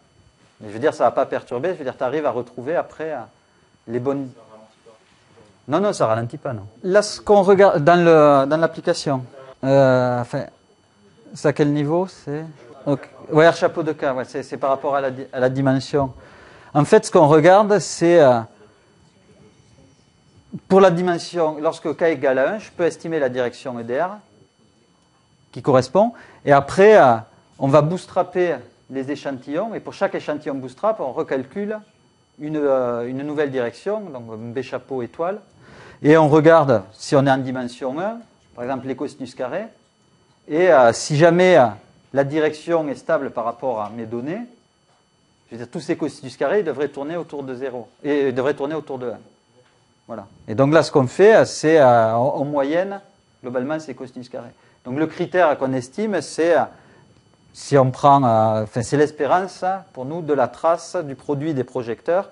[0.59, 1.73] Mais je veux dire, ça ne va pas perturber.
[1.73, 3.19] Je veux dire, tu arrives à retrouver après euh,
[3.87, 4.29] les bonnes.
[5.67, 6.67] Non, non, ça ralentit pas, non.
[6.83, 9.23] Là, ce qu'on regarde dans, le, dans l'application,
[9.63, 10.43] euh, enfin,
[11.33, 12.45] c'est à quel niveau c'est?
[13.31, 16.13] Ouais, chapeau de cas, ouais, c'est, par rapport à la, à la, dimension.
[16.75, 18.41] En fait, ce qu'on regarde, c'est euh,
[20.67, 24.07] pour la dimension, lorsque k égale à 1, je peux estimer la direction EDR
[25.51, 27.15] qui correspond, et après, euh,
[27.59, 28.55] on va bootstrapper
[28.89, 31.79] les échantillons, et pour chaque échantillon bootstrap, on recalcule
[32.39, 35.39] une, euh, nouvelle direction, donc B chapeau étoile,
[36.03, 38.17] et on regarde si on est en dimension 1,
[38.55, 39.67] par exemple les cosinus carrés,
[40.47, 41.57] et euh, si jamais
[42.13, 44.41] la direction est stable par rapport à mes données,
[45.71, 49.17] tous ces cosinus carrés devraient tourner autour de 0, et devraient tourner autour de 1.
[50.07, 50.27] Voilà.
[50.47, 53.01] Et donc là, ce qu'on fait, c'est en, moyenne,
[53.41, 54.53] globalement, c'est cosinus carrés.
[54.83, 56.55] Donc le critère qu'on estime, c'est
[57.53, 58.23] si on prend,
[58.61, 62.29] enfin c'est l'espérance pour nous de la trace du produit des projecteurs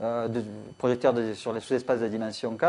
[0.00, 0.44] euh, de,
[0.78, 2.64] projecteur sur les sous-espaces de dimension K,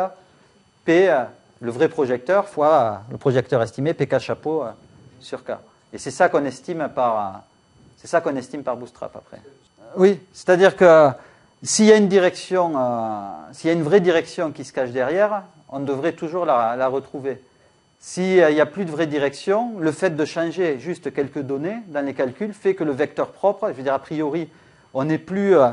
[0.83, 1.25] P, euh,
[1.61, 4.63] le vrai projecteur, fois euh, le projecteur estimé, PK chapeau
[5.19, 5.51] sur K.
[5.93, 7.43] Et c'est ça qu'on estime par,
[7.97, 9.39] c'est ça qu'on estime par bootstrap après.
[9.95, 11.09] Oui, c'est-à-dire que
[11.63, 12.73] s'il y a une direction,
[13.51, 16.87] s'il y a une vraie direction qui se cache derrière, on devrait toujours la, la
[16.87, 17.41] retrouver.
[17.99, 22.05] S'il n'y a plus de vraie direction, le fait de changer juste quelques données dans
[22.05, 24.49] les calculs fait que le vecteur propre, je veux dire a priori,
[24.93, 25.69] on n'est plus euh,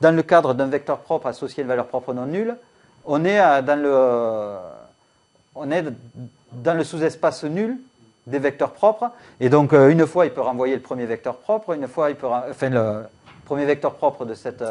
[0.00, 2.56] dans le cadre d'un vecteur propre associé à une valeur propre non nulle,
[3.04, 4.58] on est euh,
[6.52, 7.76] dans le, sous-espace nul
[8.26, 11.74] des vecteurs propres, et donc euh, une fois il peut renvoyer le premier vecteur propre,
[11.74, 12.70] une fois il peut, enfin
[13.50, 14.62] premier vecteur propre de cette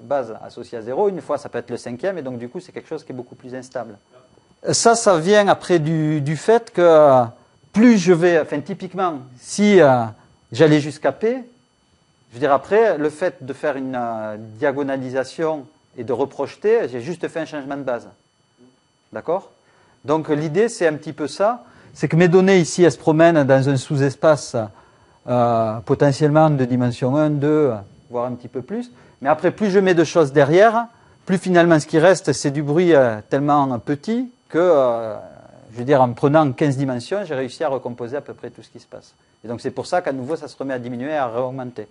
[0.00, 2.58] base associée à 0, une fois ça peut être le cinquième, et donc du coup
[2.58, 3.98] c'est quelque chose qui est beaucoup plus instable.
[4.72, 7.24] Ça, ça vient après du, fait que
[7.74, 9.78] plus je vais, enfin typiquement, si
[10.52, 11.44] j'allais jusqu'à P,
[12.34, 15.66] je veux dire, après, le fait de faire une euh, diagonalisation
[15.96, 18.08] et de reprojeter, j'ai juste fait un changement de base.
[19.12, 19.52] D'accord?
[20.04, 21.62] Donc l'idée, c'est un petit peu ça.
[21.92, 24.56] C'est que mes données ici, elles se promènent dans un sous-espace
[25.28, 27.72] euh, potentiellement de dimension 1, 2,
[28.14, 28.90] voire un petit peu plus.
[29.20, 30.86] Mais après, plus je mets de choses derrière,
[31.26, 35.16] plus finalement ce qui reste, c'est du bruit euh, tellement petit que, euh,
[35.72, 38.62] je veux dire, en prenant 15 dimensions, j'ai réussi à recomposer à peu près tout
[38.62, 39.14] ce qui se passe.
[39.44, 41.88] Et donc c'est pour ça qu'à nouveau, ça se remet à diminuer et à réaugmenter.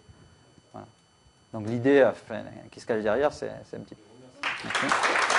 [0.71, 0.87] Voilà.
[1.53, 2.39] Donc l'idée, enfin,
[2.71, 4.01] qui se cache derrière, c'est un petit peu.
[4.63, 5.32] Merci.